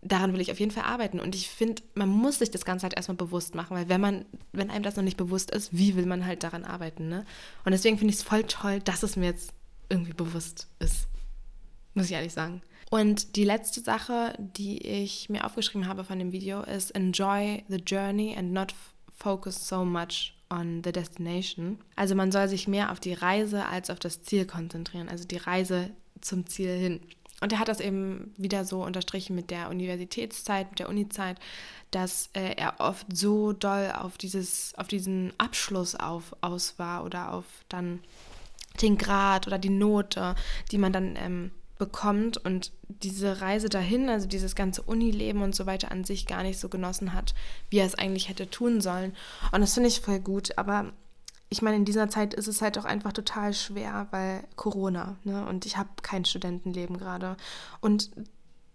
daran 0.02 0.32
will 0.32 0.40
ich 0.40 0.52
auf 0.52 0.60
jeden 0.60 0.70
Fall 0.70 0.84
arbeiten. 0.84 1.20
Und 1.20 1.34
ich 1.34 1.48
finde, 1.48 1.82
man 1.94 2.08
muss 2.08 2.38
sich 2.38 2.50
das 2.50 2.64
Ganze 2.64 2.84
halt 2.84 2.94
erstmal 2.94 3.16
bewusst 3.16 3.54
machen, 3.54 3.76
weil 3.76 3.88
wenn 3.88 4.00
man, 4.00 4.24
wenn 4.52 4.70
einem 4.70 4.84
das 4.84 4.96
noch 4.96 5.02
nicht 5.02 5.16
bewusst 5.16 5.50
ist, 5.50 5.76
wie 5.76 5.96
will 5.96 6.06
man 6.06 6.26
halt 6.26 6.42
daran 6.42 6.64
arbeiten, 6.64 7.08
ne? 7.08 7.24
Und 7.64 7.72
deswegen 7.72 7.98
finde 7.98 8.12
ich 8.12 8.20
es 8.20 8.24
voll 8.24 8.44
toll, 8.44 8.80
dass 8.80 9.02
es 9.02 9.16
mir 9.16 9.26
jetzt 9.26 9.52
irgendwie 9.88 10.12
bewusst 10.12 10.68
ist. 10.78 11.08
Muss 11.94 12.06
ich 12.06 12.12
ehrlich 12.12 12.32
sagen. 12.32 12.62
Und 12.90 13.36
die 13.36 13.44
letzte 13.44 13.80
Sache, 13.80 14.34
die 14.38 14.78
ich 14.86 15.28
mir 15.28 15.44
aufgeschrieben 15.44 15.88
habe 15.88 16.04
von 16.04 16.18
dem 16.18 16.32
Video, 16.32 16.62
ist 16.62 16.90
Enjoy 16.92 17.64
the 17.68 17.76
journey 17.76 18.36
and 18.36 18.52
not 18.52 18.74
focus 19.16 19.68
so 19.68 19.84
much 19.84 20.33
on 20.54 20.82
the 20.84 20.92
destination. 20.92 21.78
Also 21.96 22.14
man 22.14 22.32
soll 22.32 22.48
sich 22.48 22.68
mehr 22.68 22.92
auf 22.92 23.00
die 23.00 23.12
Reise 23.12 23.66
als 23.66 23.90
auf 23.90 23.98
das 23.98 24.22
Ziel 24.22 24.46
konzentrieren, 24.46 25.08
also 25.08 25.24
die 25.24 25.36
Reise 25.36 25.90
zum 26.20 26.46
Ziel 26.46 26.76
hin. 26.76 27.00
Und 27.40 27.52
er 27.52 27.58
hat 27.58 27.68
das 27.68 27.80
eben 27.80 28.32
wieder 28.36 28.64
so 28.64 28.82
unterstrichen 28.84 29.34
mit 29.34 29.50
der 29.50 29.68
Universitätszeit, 29.68 30.70
mit 30.70 30.78
der 30.78 30.88
Unizeit, 30.88 31.38
dass 31.90 32.30
äh, 32.32 32.54
er 32.56 32.76
oft 32.78 33.06
so 33.14 33.52
doll 33.52 33.92
auf, 33.98 34.16
dieses, 34.16 34.74
auf 34.76 34.88
diesen 34.88 35.32
Abschluss 35.36 35.94
auf, 35.94 36.34
aus 36.40 36.78
war 36.78 37.04
oder 37.04 37.32
auf 37.32 37.44
dann 37.68 38.00
den 38.80 38.96
Grad 38.96 39.46
oder 39.46 39.58
die 39.58 39.70
Note, 39.70 40.34
die 40.70 40.78
man 40.78 40.92
dann 40.92 41.16
ähm, 41.16 41.50
bekommt 41.78 42.36
und 42.38 42.72
diese 42.88 43.40
Reise 43.40 43.68
dahin, 43.68 44.08
also 44.08 44.26
dieses 44.28 44.54
ganze 44.54 44.82
Unileben 44.82 45.42
und 45.42 45.54
so 45.54 45.66
weiter 45.66 45.90
an 45.90 46.04
sich 46.04 46.26
gar 46.26 46.42
nicht 46.42 46.58
so 46.58 46.68
genossen 46.68 47.12
hat, 47.12 47.34
wie 47.70 47.78
er 47.78 47.86
es 47.86 47.96
eigentlich 47.96 48.28
hätte 48.28 48.48
tun 48.48 48.80
sollen. 48.80 49.12
Und 49.52 49.60
das 49.60 49.74
finde 49.74 49.88
ich 49.88 50.00
voll 50.00 50.20
gut, 50.20 50.56
aber 50.56 50.92
ich 51.48 51.62
meine, 51.62 51.76
in 51.76 51.84
dieser 51.84 52.08
Zeit 52.08 52.34
ist 52.34 52.48
es 52.48 52.62
halt 52.62 52.78
auch 52.78 52.84
einfach 52.84 53.12
total 53.12 53.54
schwer, 53.54 54.08
weil 54.10 54.44
Corona, 54.56 55.16
ne? 55.24 55.46
Und 55.46 55.66
ich 55.66 55.76
habe 55.76 55.88
kein 56.02 56.24
Studentenleben 56.24 56.98
gerade. 56.98 57.36
Und 57.80 58.10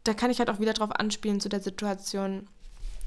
da 0.04 0.14
kann 0.14 0.32
ich 0.32 0.40
halt 0.40 0.50
auch 0.50 0.60
wieder 0.60 0.74
drauf 0.74 0.92
anspielen 0.92 1.42
zu 1.42 1.50
der 1.50 1.62
Situation, 1.62 2.48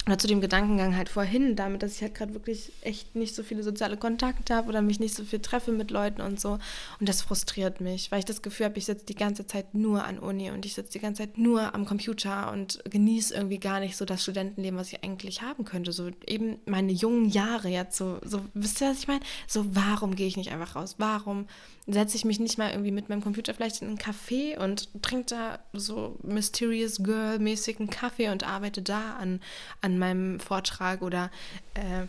oder 0.06 0.18
zu 0.18 0.26
dem 0.26 0.40
Gedankengang 0.40 0.96
halt 0.96 1.08
vorhin, 1.08 1.54
damit, 1.54 1.82
dass 1.82 1.94
ich 1.94 2.02
halt 2.02 2.14
gerade 2.14 2.34
wirklich 2.34 2.72
echt 2.80 3.14
nicht 3.14 3.36
so 3.36 3.44
viele 3.44 3.62
soziale 3.62 3.96
Kontakte 3.96 4.54
habe 4.54 4.68
oder 4.68 4.82
mich 4.82 4.98
nicht 4.98 5.14
so 5.14 5.24
viel 5.24 5.38
treffe 5.38 5.70
mit 5.70 5.92
Leuten 5.92 6.20
und 6.20 6.40
so. 6.40 6.58
Und 6.98 7.08
das 7.08 7.22
frustriert 7.22 7.80
mich, 7.80 8.10
weil 8.10 8.18
ich 8.18 8.24
das 8.24 8.42
Gefühl 8.42 8.66
habe, 8.66 8.78
ich 8.78 8.86
sitze 8.86 9.06
die 9.06 9.14
ganze 9.14 9.46
Zeit 9.46 9.74
nur 9.74 10.04
an 10.04 10.18
Uni 10.18 10.50
und 10.50 10.66
ich 10.66 10.74
sitze 10.74 10.92
die 10.92 10.98
ganze 10.98 11.22
Zeit 11.22 11.38
nur 11.38 11.72
am 11.74 11.84
Computer 11.84 12.50
und 12.50 12.82
genieße 12.90 13.32
irgendwie 13.32 13.58
gar 13.58 13.78
nicht 13.78 13.96
so 13.96 14.04
das 14.04 14.22
Studentenleben, 14.22 14.78
was 14.78 14.92
ich 14.92 15.04
eigentlich 15.04 15.40
haben 15.40 15.64
könnte. 15.64 15.92
So 15.92 16.10
eben 16.26 16.56
meine 16.66 16.92
jungen 16.92 17.28
Jahre 17.28 17.68
jetzt 17.68 17.96
so, 17.96 18.18
so 18.24 18.40
wisst 18.54 18.80
ihr, 18.80 18.90
was 18.90 18.98
ich 18.98 19.08
meine? 19.08 19.20
So, 19.46 19.64
warum 19.76 20.16
gehe 20.16 20.26
ich 20.26 20.36
nicht 20.36 20.50
einfach 20.50 20.74
raus? 20.74 20.96
Warum 20.98 21.46
setze 21.86 22.16
ich 22.16 22.24
mich 22.24 22.38
nicht 22.38 22.58
mal 22.58 22.70
irgendwie 22.70 22.92
mit 22.92 23.08
meinem 23.08 23.22
Computer 23.22 23.54
vielleicht 23.54 23.82
in 23.82 23.88
einen 23.88 23.98
Café 23.98 24.56
und 24.58 24.88
trinke 25.02 25.26
da 25.34 25.58
so 25.72 26.16
Mysterious 26.22 27.02
Girl-mäßigen 27.02 27.90
Kaffee 27.90 28.28
und 28.28 28.46
arbeite 28.46 28.82
da 28.82 29.14
an, 29.16 29.40
an 29.80 29.98
meinem 29.98 30.38
Vortrag 30.38 31.02
oder 31.02 31.30
äh, 31.74 32.06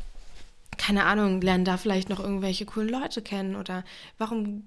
keine 0.78 1.06
Ahnung, 1.06 1.42
lerne 1.42 1.64
da 1.64 1.78
vielleicht 1.78 2.10
noch 2.10 2.20
irgendwelche 2.20 2.66
coolen 2.66 2.90
Leute 2.90 3.22
kennen 3.22 3.56
oder 3.56 3.84
warum, 4.18 4.66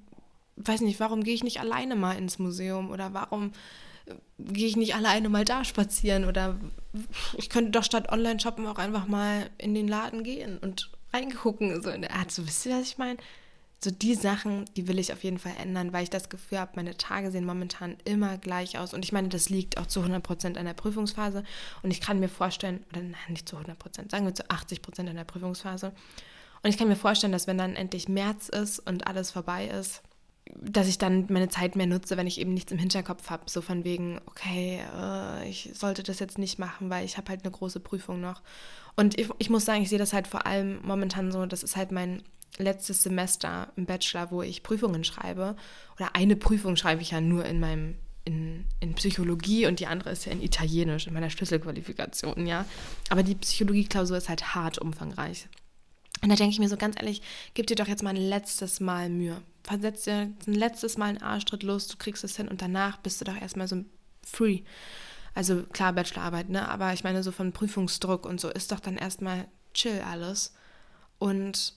weiß 0.57 0.81
nicht, 0.81 0.99
warum 0.99 1.23
gehe 1.23 1.35
ich 1.35 1.45
nicht 1.45 1.61
alleine 1.61 1.95
mal 1.95 2.17
ins 2.17 2.39
Museum 2.39 2.91
oder 2.91 3.15
warum 3.15 3.53
äh, 4.07 4.15
gehe 4.39 4.67
ich 4.67 4.77
nicht 4.77 4.97
alleine 4.97 5.29
mal 5.29 5.45
da 5.45 5.65
spazieren 5.65 6.25
oder 6.25 6.59
ich 7.37 7.49
könnte 7.49 7.71
doch 7.71 7.85
statt 7.85 8.11
Online-Shoppen 8.11 8.67
auch 8.67 8.79
einfach 8.79 9.07
mal 9.07 9.51
in 9.59 9.75
den 9.75 9.87
Laden 9.87 10.25
gehen 10.25 10.59
und 10.59 10.91
reingucken, 11.13 11.81
so 11.81 11.91
in 11.91 12.03
der 12.03 12.15
Art, 12.15 12.33
so 12.33 12.45
wisst 12.47 12.67
ihr, 12.67 12.77
was 12.77 12.83
ich 12.83 12.99
meine? 12.99 13.19
So 13.83 13.91
die 13.91 14.15
Sachen, 14.15 14.65
die 14.77 14.89
will 14.89 14.99
ich 14.99 15.13
auf 15.13 15.23
jeden 15.23 15.39
Fall 15.39 15.53
ändern, 15.61 15.93
weil 15.93 16.03
ich 16.03 16.11
das 16.11 16.29
Gefühl 16.29 16.59
habe, 16.59 16.73
meine 16.77 16.97
Tage 16.97 17.31
sehen 17.31 17.45
momentan 17.45 17.97
immer 18.05 18.39
gleich 18.39 18.79
aus. 18.79 18.95
Und 18.95 19.05
ich 19.05 19.13
meine, 19.13 19.29
das 19.29 19.49
liegt 19.49 19.79
auch 19.79 19.87
zu 19.87 20.01
100 20.01 20.23
Prozent 20.23 20.59
an 20.59 20.65
der 20.65 20.75
Prüfungsphase. 20.75 21.45
Und 21.83 21.91
ich 21.91 22.01
kann 22.01 22.19
mir 22.19 22.29
vorstellen, 22.29 22.85
oder 22.91 23.03
nein, 23.03 23.15
nicht 23.29 23.49
zu 23.49 23.57
100 23.57 23.79
Prozent, 23.79 24.11
sagen 24.11 24.25
wir 24.25 24.35
zu 24.35 24.49
80 24.51 24.83
Prozent 24.83 25.11
an 25.11 25.17
der 25.17 25.25
Prüfungsphase. 25.25 25.93
Und 26.63 26.71
ich 26.71 26.79
kann 26.79 26.89
mir 26.89 26.97
vorstellen, 26.97 27.33
dass 27.33 27.47
wenn 27.47 27.59
dann 27.59 27.77
endlich 27.77 28.09
März 28.09 28.49
ist 28.49 28.79
und 28.81 29.07
alles 29.07 29.31
vorbei 29.31 29.67
ist, 29.69 30.03
dass 30.55 30.89
ich 30.89 30.99
dann 30.99 31.27
meine 31.29 31.49
Zeit 31.49 31.77
mehr 31.77 31.87
nutze, 31.87 32.17
wenn 32.17 32.27
ich 32.27 32.41
eben 32.41 32.55
nichts 32.55 32.73
im 32.73 32.79
Hinterkopf 32.79 33.31
habe. 33.31 33.45
So 33.47 33.61
von 33.61 33.85
wegen, 33.85 34.21
okay, 34.27 34.81
äh, 34.97 35.49
ich 35.49 35.71
sollte 35.75 36.03
das 36.03 36.19
jetzt 36.19 36.39
nicht 36.39 36.59
machen, 36.59 36.89
weil 36.89 37.05
ich 37.05 37.19
habe 37.19 37.29
halt 37.29 37.45
eine 37.45 37.51
große 37.51 37.81
Prüfung 37.81 38.21
noch. 38.21 38.43
Und 38.95 39.19
ich, 39.19 39.29
ich 39.39 39.51
muss 39.51 39.65
sagen, 39.65 39.83
ich 39.83 39.89
sehe 39.89 39.99
das 39.99 40.13
halt 40.13 40.27
vor 40.27 40.47
allem 40.47 40.81
momentan 40.83 41.31
so, 41.31 41.45
das 41.47 41.63
ist 41.63 41.77
halt 41.77 41.93
mein 41.93 42.23
letztes 42.59 43.03
Semester 43.03 43.73
im 43.77 43.87
Bachelor, 43.87 44.31
wo 44.31 44.43
ich 44.43 44.63
Prüfungen 44.63 45.05
schreibe. 45.05 45.57
Oder 45.97 46.15
eine 46.15 46.37
Prüfung 46.37 46.77
schreibe 46.77 47.03
ich 47.03 47.11
ja 47.11 47.21
nur 47.21 47.45
in 47.45 47.61
meinem 47.61 47.97
in, 48.25 48.65
in 48.81 48.95
Psychologie 48.95 49.67
und 49.67 49.79
die 49.79 49.87
andere 49.87 50.11
ist 50.11 50.27
ja 50.27 50.33
in 50.33 50.43
Italienisch, 50.43 51.07
in 51.07 51.15
meiner 51.15 51.31
Schlüsselqualifikation, 51.31 52.47
ja. 52.47 52.67
Aber 53.09 53.23
die 53.23 53.37
Psychologie-Klausur 53.37 54.17
ist 54.17 54.29
halt 54.29 54.55
hart 54.55 54.79
umfangreich. 54.79 55.47
Und 56.23 56.31
da 56.31 56.35
denke 56.35 56.53
ich 56.53 56.59
mir 56.59 56.69
so 56.69 56.77
ganz 56.77 56.97
ehrlich, 56.97 57.23
gib 57.55 57.69
dir 57.69 57.77
doch 57.77 57.87
jetzt 57.87 58.03
mal 58.03 58.11
ein 58.11 58.17
letztes 58.17 58.81
Mal 58.81 59.11
Mühe. 59.11 59.41
Versetz 59.63 60.05
dir 60.05 60.33
ein 60.47 60.55
letztes 60.55 60.99
Mal 60.99 61.07
einen 61.07 61.23
Arschtritt 61.23 61.63
los, 61.63 61.87
du 61.87 61.97
kriegst 61.99 62.25
es 62.25 62.37
hin 62.37 62.49
und 62.49 62.63
danach 62.63 62.97
bist 62.99 63.21
du 63.21 63.25
doch 63.25 63.41
erstmal 63.41 63.69
so 63.69 63.85
free. 64.27 64.63
Also 65.35 65.63
klar, 65.65 65.93
Bachelorarbeit, 65.93 66.49
ne? 66.49 66.69
Aber 66.69 66.93
ich 66.95 67.05
meine, 67.05 67.23
so 67.23 67.31
von 67.31 67.53
Prüfungsdruck 67.53 68.27
und 68.27 68.41
so 68.41 68.51
ist 68.51 68.73
doch 68.73 68.81
dann 68.81 68.97
erstmal 68.97 69.47
chill 69.75 70.01
alles. 70.01 70.53
Und 71.19 71.75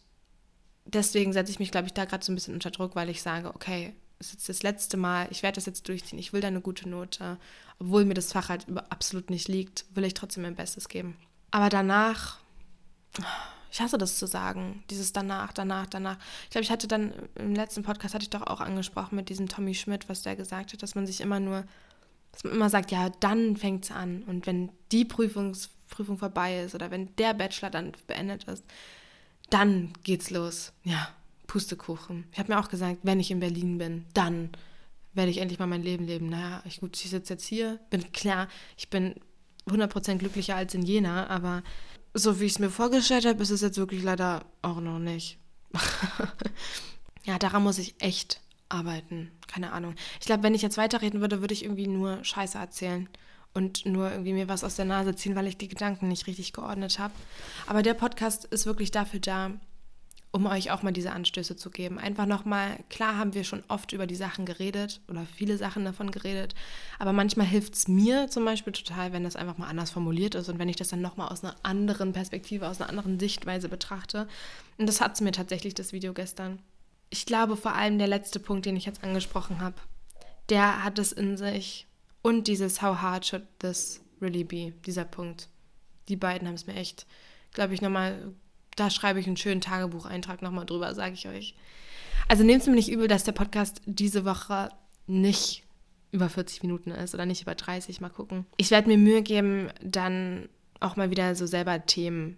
deswegen 0.93 1.33
setze 1.33 1.51
ich 1.51 1.59
mich, 1.59 1.71
glaube 1.71 1.87
ich, 1.87 1.93
da 1.93 2.05
gerade 2.05 2.23
so 2.23 2.31
ein 2.31 2.35
bisschen 2.35 2.53
unter 2.53 2.71
Druck, 2.71 2.95
weil 2.95 3.09
ich 3.09 3.21
sage, 3.21 3.53
okay, 3.53 3.93
es 4.19 4.27
ist 4.27 4.33
jetzt 4.33 4.49
das 4.49 4.63
letzte 4.63 4.97
Mal, 4.97 5.27
ich 5.31 5.43
werde 5.43 5.55
das 5.55 5.65
jetzt 5.65 5.87
durchziehen, 5.87 6.19
ich 6.19 6.33
will 6.33 6.41
da 6.41 6.47
eine 6.47 6.61
gute 6.61 6.87
Note. 6.89 7.37
Obwohl 7.79 8.03
mir 8.03 8.13
das 8.13 8.33
Fach 8.33 8.49
halt 8.49 8.65
absolut 8.89 9.29
nicht 9.29 9.47
liegt, 9.47 9.85
will 9.93 10.03
ich 10.03 10.13
trotzdem 10.13 10.43
mein 10.43 10.55
Bestes 10.55 10.89
geben. 10.89 11.15
Aber 11.51 11.69
danach, 11.69 12.39
ich 13.71 13.79
hasse 13.79 13.97
das 13.97 14.19
zu 14.19 14.27
sagen, 14.27 14.83
dieses 14.89 15.13
danach, 15.13 15.53
danach, 15.53 15.87
danach. 15.87 16.17
Ich 16.43 16.49
glaube, 16.49 16.63
ich 16.63 16.71
hatte 16.71 16.87
dann 16.87 17.13
im 17.35 17.55
letzten 17.55 17.83
Podcast, 17.83 18.13
hatte 18.13 18.23
ich 18.23 18.29
doch 18.29 18.45
auch 18.45 18.59
angesprochen 18.59 19.15
mit 19.15 19.29
diesem 19.29 19.47
Tommy 19.47 19.73
Schmidt, 19.73 20.09
was 20.09 20.23
der 20.23 20.35
gesagt 20.35 20.73
hat, 20.73 20.83
dass 20.83 20.95
man 20.95 21.07
sich 21.07 21.21
immer 21.21 21.39
nur, 21.39 21.63
dass 22.33 22.43
man 22.43 22.53
immer 22.53 22.69
sagt, 22.69 22.91
ja, 22.91 23.09
dann 23.21 23.55
fängt 23.55 23.85
es 23.85 23.91
an. 23.91 24.23
Und 24.23 24.45
wenn 24.45 24.69
die 24.91 25.05
Prüfungs, 25.05 25.69
Prüfung 25.89 26.17
vorbei 26.17 26.61
ist 26.61 26.75
oder 26.75 26.91
wenn 26.91 27.15
der 27.15 27.33
Bachelor 27.33 27.69
dann 27.69 27.93
beendet 28.07 28.43
ist, 28.43 28.65
dann 29.49 29.93
geht's 30.03 30.29
los. 30.29 30.73
Ja, 30.83 31.09
Pustekuchen. 31.47 32.25
Ich 32.31 32.39
habe 32.39 32.53
mir 32.53 32.59
auch 32.59 32.69
gesagt, 32.69 32.99
wenn 33.03 33.19
ich 33.19 33.31
in 33.31 33.39
Berlin 33.39 33.77
bin, 33.77 34.05
dann 34.13 34.49
werde 35.13 35.31
ich 35.31 35.39
endlich 35.39 35.59
mal 35.59 35.67
mein 35.67 35.83
Leben 35.83 36.05
leben. 36.05 36.29
Naja, 36.29 36.61
ich, 36.65 36.79
gut, 36.79 36.95
ich 36.95 37.09
sitze 37.09 37.33
jetzt 37.33 37.45
hier, 37.45 37.79
bin 37.89 38.11
klar, 38.11 38.47
ich 38.77 38.89
bin 38.89 39.15
100% 39.67 40.17
glücklicher 40.17 40.55
als 40.55 40.73
in 40.73 40.83
Jena, 40.83 41.27
aber 41.27 41.63
so 42.13 42.39
wie 42.39 42.45
ich 42.45 42.53
es 42.53 42.59
mir 42.59 42.69
vorgestellt 42.69 43.25
habe, 43.25 43.41
ist 43.41 43.49
es 43.49 43.61
jetzt 43.61 43.77
wirklich 43.77 44.03
leider 44.03 44.45
auch 44.61 44.79
noch 44.79 44.99
nicht. 44.99 45.37
ja, 47.25 47.37
daran 47.37 47.63
muss 47.63 47.77
ich 47.77 47.95
echt 47.99 48.41
arbeiten. 48.69 49.31
Keine 49.47 49.71
Ahnung. 49.71 49.95
Ich 50.19 50.25
glaube, 50.25 50.43
wenn 50.43 50.55
ich 50.55 50.61
jetzt 50.61 50.77
weiterreden 50.77 51.21
würde, 51.21 51.41
würde 51.41 51.53
ich 51.53 51.63
irgendwie 51.63 51.87
nur 51.87 52.23
Scheiße 52.23 52.57
erzählen 52.57 53.09
und 53.53 53.85
nur 53.85 54.11
irgendwie 54.11 54.33
mir 54.33 54.47
was 54.47 54.63
aus 54.63 54.75
der 54.75 54.85
Nase 54.85 55.15
ziehen, 55.15 55.35
weil 55.35 55.47
ich 55.47 55.57
die 55.57 55.67
Gedanken 55.67 56.07
nicht 56.07 56.27
richtig 56.27 56.53
geordnet 56.53 56.99
habe. 56.99 57.13
Aber 57.67 57.83
der 57.83 57.93
Podcast 57.93 58.45
ist 58.45 58.65
wirklich 58.65 58.91
dafür 58.91 59.19
da, 59.19 59.51
um 60.31 60.45
euch 60.45 60.69
auch 60.71 60.83
mal 60.83 60.91
diese 60.91 61.11
Anstöße 61.11 61.55
zu 61.55 61.71
geben. 61.71 61.97
Einfach 61.97 62.27
nochmal, 62.27 62.77
klar 62.89 63.17
haben 63.17 63.33
wir 63.33 63.43
schon 63.43 63.63
oft 63.67 63.93
über 63.93 64.05
die 64.05 64.15
Sachen 64.15 64.45
geredet 64.45 65.01
oder 65.07 65.25
viele 65.25 65.57
Sachen 65.57 65.85
davon 65.85 66.11
geredet, 66.11 66.53
aber 66.99 67.13
manchmal 67.13 67.47
hilft 67.47 67.73
es 67.73 67.87
mir 67.87 68.29
zum 68.29 68.45
Beispiel 68.45 68.73
total, 68.73 69.11
wenn 69.11 69.23
das 69.23 69.35
einfach 69.35 69.57
mal 69.57 69.67
anders 69.67 69.89
formuliert 69.89 70.35
ist 70.35 70.49
und 70.49 70.59
wenn 70.59 70.69
ich 70.69 70.75
das 70.75 70.89
dann 70.89 71.01
nochmal 71.01 71.29
aus 71.29 71.43
einer 71.43 71.55
anderen 71.63 72.13
Perspektive, 72.13 72.67
aus 72.67 72.79
einer 72.79 72.89
anderen 72.89 73.19
Sichtweise 73.19 73.69
betrachte. 73.69 74.27
Und 74.77 74.87
das 74.87 75.01
hat 75.01 75.15
es 75.15 75.21
mir 75.21 75.31
tatsächlich, 75.31 75.73
das 75.73 75.93
Video 75.93 76.13
gestern. 76.13 76.59
Ich 77.09 77.25
glaube 77.25 77.57
vor 77.57 77.73
allem 77.73 77.97
der 77.97 78.07
letzte 78.07 78.39
Punkt, 78.39 78.67
den 78.67 78.75
ich 78.75 78.85
jetzt 78.85 79.03
angesprochen 79.03 79.61
habe, 79.61 79.75
der 80.49 80.83
hat 80.83 80.99
es 80.99 81.11
in 81.11 81.37
sich, 81.37 81.87
und 82.21 82.47
dieses 82.47 82.81
How 82.81 82.97
hard 83.01 83.25
should 83.25 83.43
this 83.59 84.01
really 84.21 84.43
be, 84.43 84.73
dieser 84.85 85.05
Punkt. 85.05 85.49
Die 86.07 86.15
beiden 86.15 86.47
haben 86.47 86.55
es 86.55 86.67
mir 86.67 86.75
echt, 86.75 87.05
glaube 87.53 87.73
ich, 87.73 87.81
nochmal, 87.81 88.33
da 88.75 88.89
schreibe 88.89 89.19
ich 89.19 89.27
einen 89.27 89.37
schönen 89.37 89.61
Tagebucheintrag 89.61 90.41
nochmal 90.41 90.65
drüber, 90.65 90.93
sage 90.95 91.13
ich 91.13 91.27
euch. 91.27 91.55
Also 92.27 92.43
nehmt 92.43 92.61
es 92.61 92.67
mir 92.67 92.75
nicht 92.75 92.91
übel, 92.91 93.07
dass 93.07 93.23
der 93.23 93.31
Podcast 93.31 93.81
diese 93.85 94.25
Woche 94.25 94.69
nicht 95.07 95.63
über 96.11 96.29
40 96.29 96.63
Minuten 96.63 96.91
ist 96.91 97.13
oder 97.13 97.25
nicht 97.25 97.41
über 97.41 97.55
30, 97.55 98.01
mal 98.01 98.09
gucken. 98.09 98.45
Ich 98.57 98.71
werde 98.71 98.87
mir 98.87 98.97
Mühe 98.97 99.21
geben, 99.21 99.69
dann 99.81 100.49
auch 100.79 100.95
mal 100.95 101.11
wieder 101.11 101.35
so 101.35 101.45
selber 101.45 101.85
Themen 101.85 102.37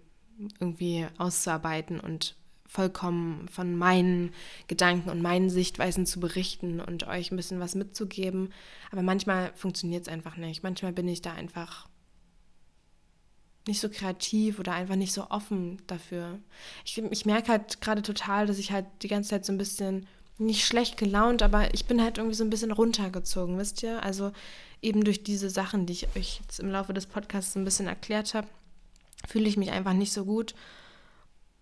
irgendwie 0.60 1.06
auszuarbeiten 1.18 2.00
und 2.00 2.36
vollkommen 2.66 3.48
von 3.48 3.76
meinen 3.76 4.32
Gedanken 4.66 5.10
und 5.10 5.20
meinen 5.20 5.50
Sichtweisen 5.50 6.06
zu 6.06 6.20
berichten 6.20 6.80
und 6.80 7.06
euch 7.06 7.30
ein 7.30 7.36
bisschen 7.36 7.60
was 7.60 7.74
mitzugeben. 7.74 8.52
Aber 8.90 9.02
manchmal 9.02 9.52
funktioniert 9.54 10.02
es 10.02 10.12
einfach 10.12 10.36
nicht. 10.36 10.62
Manchmal 10.62 10.92
bin 10.92 11.08
ich 11.08 11.22
da 11.22 11.32
einfach 11.32 11.88
nicht 13.68 13.80
so 13.80 13.88
kreativ 13.88 14.58
oder 14.58 14.72
einfach 14.72 14.96
nicht 14.96 15.12
so 15.12 15.30
offen 15.30 15.80
dafür. 15.86 16.38
Ich, 16.84 16.98
ich 16.98 17.26
merke 17.26 17.48
halt 17.48 17.80
gerade 17.80 18.02
total, 18.02 18.46
dass 18.46 18.58
ich 18.58 18.72
halt 18.72 18.86
die 19.02 19.08
ganze 19.08 19.30
Zeit 19.30 19.44
so 19.44 19.52
ein 19.52 19.58
bisschen 19.58 20.06
nicht 20.38 20.64
schlecht 20.64 20.96
gelaunt, 20.96 21.42
aber 21.42 21.72
ich 21.74 21.84
bin 21.84 22.02
halt 22.02 22.18
irgendwie 22.18 22.34
so 22.34 22.42
ein 22.42 22.50
bisschen 22.50 22.72
runtergezogen, 22.72 23.58
wisst 23.58 23.82
ihr? 23.82 24.02
Also 24.02 24.32
eben 24.80 25.04
durch 25.04 25.22
diese 25.22 25.50
Sachen, 25.50 25.86
die 25.86 25.92
ich 25.92 26.16
euch 26.16 26.40
jetzt 26.40 26.58
im 26.58 26.70
Laufe 26.70 26.92
des 26.92 27.06
Podcasts 27.06 27.54
ein 27.54 27.64
bisschen 27.64 27.86
erklärt 27.86 28.34
habe, 28.34 28.48
fühle 29.28 29.48
ich 29.48 29.56
mich 29.56 29.70
einfach 29.70 29.92
nicht 29.92 30.12
so 30.12 30.24
gut 30.24 30.54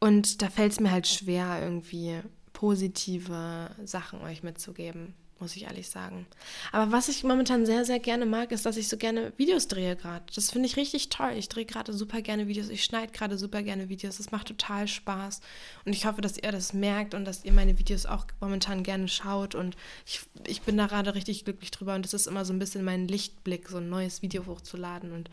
und 0.00 0.42
da 0.42 0.48
fällt 0.48 0.72
es 0.72 0.80
mir 0.80 0.90
halt 0.90 1.06
schwer, 1.06 1.60
irgendwie 1.62 2.20
positive 2.54 3.70
Sachen 3.84 4.20
euch 4.22 4.42
mitzugeben, 4.42 5.14
muss 5.38 5.56
ich 5.56 5.64
ehrlich 5.64 5.88
sagen. 5.88 6.26
Aber 6.72 6.92
was 6.92 7.08
ich 7.08 7.22
momentan 7.22 7.64
sehr, 7.64 7.84
sehr 7.84 7.98
gerne 7.98 8.26
mag, 8.26 8.50
ist, 8.52 8.66
dass 8.66 8.78
ich 8.78 8.88
so 8.88 8.96
gerne 8.96 9.32
Videos 9.36 9.68
drehe 9.68 9.96
gerade. 9.96 10.24
Das 10.34 10.50
finde 10.50 10.66
ich 10.66 10.76
richtig 10.76 11.10
toll. 11.10 11.32
Ich 11.36 11.48
drehe 11.48 11.64
gerade 11.64 11.92
super 11.92 12.20
gerne 12.22 12.48
Videos. 12.48 12.68
Ich 12.68 12.84
schneide 12.84 13.12
gerade 13.12 13.38
super 13.38 13.62
gerne 13.62 13.88
Videos. 13.88 14.18
Das 14.18 14.30
macht 14.30 14.48
total 14.48 14.88
Spaß. 14.88 15.40
Und 15.84 15.94
ich 15.94 16.06
hoffe, 16.06 16.20
dass 16.20 16.36
ihr 16.36 16.52
das 16.52 16.72
merkt 16.72 17.14
und 17.14 17.24
dass 17.24 17.44
ihr 17.44 17.52
meine 17.52 17.78
Videos 17.78 18.04
auch 18.04 18.26
momentan 18.40 18.82
gerne 18.82 19.08
schaut. 19.08 19.54
Und 19.54 19.76
ich, 20.06 20.20
ich 20.46 20.62
bin 20.62 20.76
da 20.76 20.86
gerade 20.86 21.14
richtig 21.14 21.44
glücklich 21.44 21.70
drüber. 21.70 21.94
Und 21.94 22.04
das 22.04 22.14
ist 22.14 22.26
immer 22.26 22.44
so 22.44 22.52
ein 22.52 22.58
bisschen 22.58 22.84
mein 22.84 23.08
Lichtblick, 23.08 23.68
so 23.68 23.78
ein 23.78 23.88
neues 23.88 24.20
Video 24.22 24.46
hochzuladen 24.46 25.12
und 25.12 25.30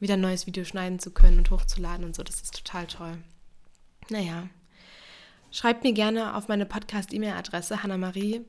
wieder 0.00 0.14
ein 0.14 0.20
neues 0.22 0.46
Video 0.46 0.64
schneiden 0.64 0.98
zu 0.98 1.10
können 1.10 1.38
und 1.38 1.50
hochzuladen 1.50 2.04
und 2.04 2.14
so. 2.14 2.22
Das 2.22 2.40
ist 2.40 2.54
total 2.54 2.86
toll. 2.86 3.18
Naja, 4.10 4.48
schreibt 5.50 5.82
mir 5.82 5.92
gerne 5.92 6.36
auf 6.36 6.48
meine 6.48 6.66
Podcast-E-Mail-Adresse 6.66 7.82
Hannah-Marie 7.82 8.44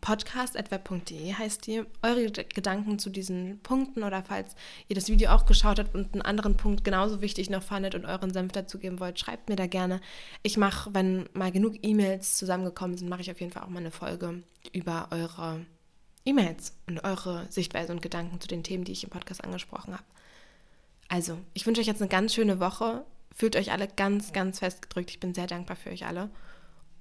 podcast.web.de 0.00 1.32
heißt 1.32 1.66
die, 1.66 1.82
eure 2.02 2.30
Gedanken 2.30 2.98
zu 2.98 3.08
diesen 3.08 3.60
Punkten 3.62 4.02
oder 4.02 4.22
falls 4.22 4.54
ihr 4.88 4.96
das 4.96 5.08
Video 5.08 5.30
auch 5.30 5.46
geschaut 5.46 5.78
habt 5.78 5.94
und 5.94 6.12
einen 6.12 6.20
anderen 6.20 6.58
Punkt 6.58 6.84
genauso 6.84 7.22
wichtig 7.22 7.48
noch 7.48 7.62
fandet 7.62 7.94
und 7.94 8.04
euren 8.04 8.30
Senf 8.30 8.52
dazugeben 8.52 9.00
wollt, 9.00 9.18
schreibt 9.18 9.48
mir 9.48 9.56
da 9.56 9.66
gerne. 9.66 10.02
Ich 10.42 10.58
mache, 10.58 10.92
wenn 10.92 11.28
mal 11.32 11.52
genug 11.52 11.76
E-Mails 11.82 12.36
zusammengekommen 12.36 12.98
sind, 12.98 13.08
mache 13.08 13.22
ich 13.22 13.30
auf 13.30 13.40
jeden 13.40 13.52
Fall 13.52 13.62
auch 13.62 13.70
mal 13.70 13.78
eine 13.78 13.90
Folge 13.90 14.42
über 14.74 15.08
eure 15.10 15.64
E-Mails 16.26 16.74
und 16.86 17.02
eure 17.02 17.46
Sichtweise 17.48 17.92
und 17.92 18.02
Gedanken 18.02 18.40
zu 18.40 18.48
den 18.48 18.62
Themen, 18.62 18.84
die 18.84 18.92
ich 18.92 19.04
im 19.04 19.10
Podcast 19.10 19.42
angesprochen 19.42 19.94
habe. 19.94 20.04
Also, 21.08 21.38
ich 21.54 21.66
wünsche 21.66 21.80
euch 21.80 21.86
jetzt 21.86 22.02
eine 22.02 22.08
ganz 22.08 22.34
schöne 22.34 22.60
Woche. 22.60 23.06
Fühlt 23.34 23.56
euch 23.56 23.72
alle 23.72 23.88
ganz, 23.88 24.32
ganz 24.32 24.60
fest 24.60 24.82
gedrückt. 24.82 25.10
Ich 25.10 25.20
bin 25.20 25.34
sehr 25.34 25.46
dankbar 25.46 25.76
für 25.76 25.90
euch 25.90 26.06
alle. 26.06 26.30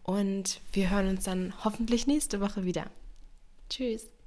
Und 0.02 0.60
wir 0.74 0.90
hören 0.90 1.08
uns 1.08 1.24
dann 1.24 1.54
hoffentlich 1.64 2.08
nächste 2.08 2.42
Woche 2.42 2.66
wieder. 2.66 2.88
Tschüss. 3.70 4.13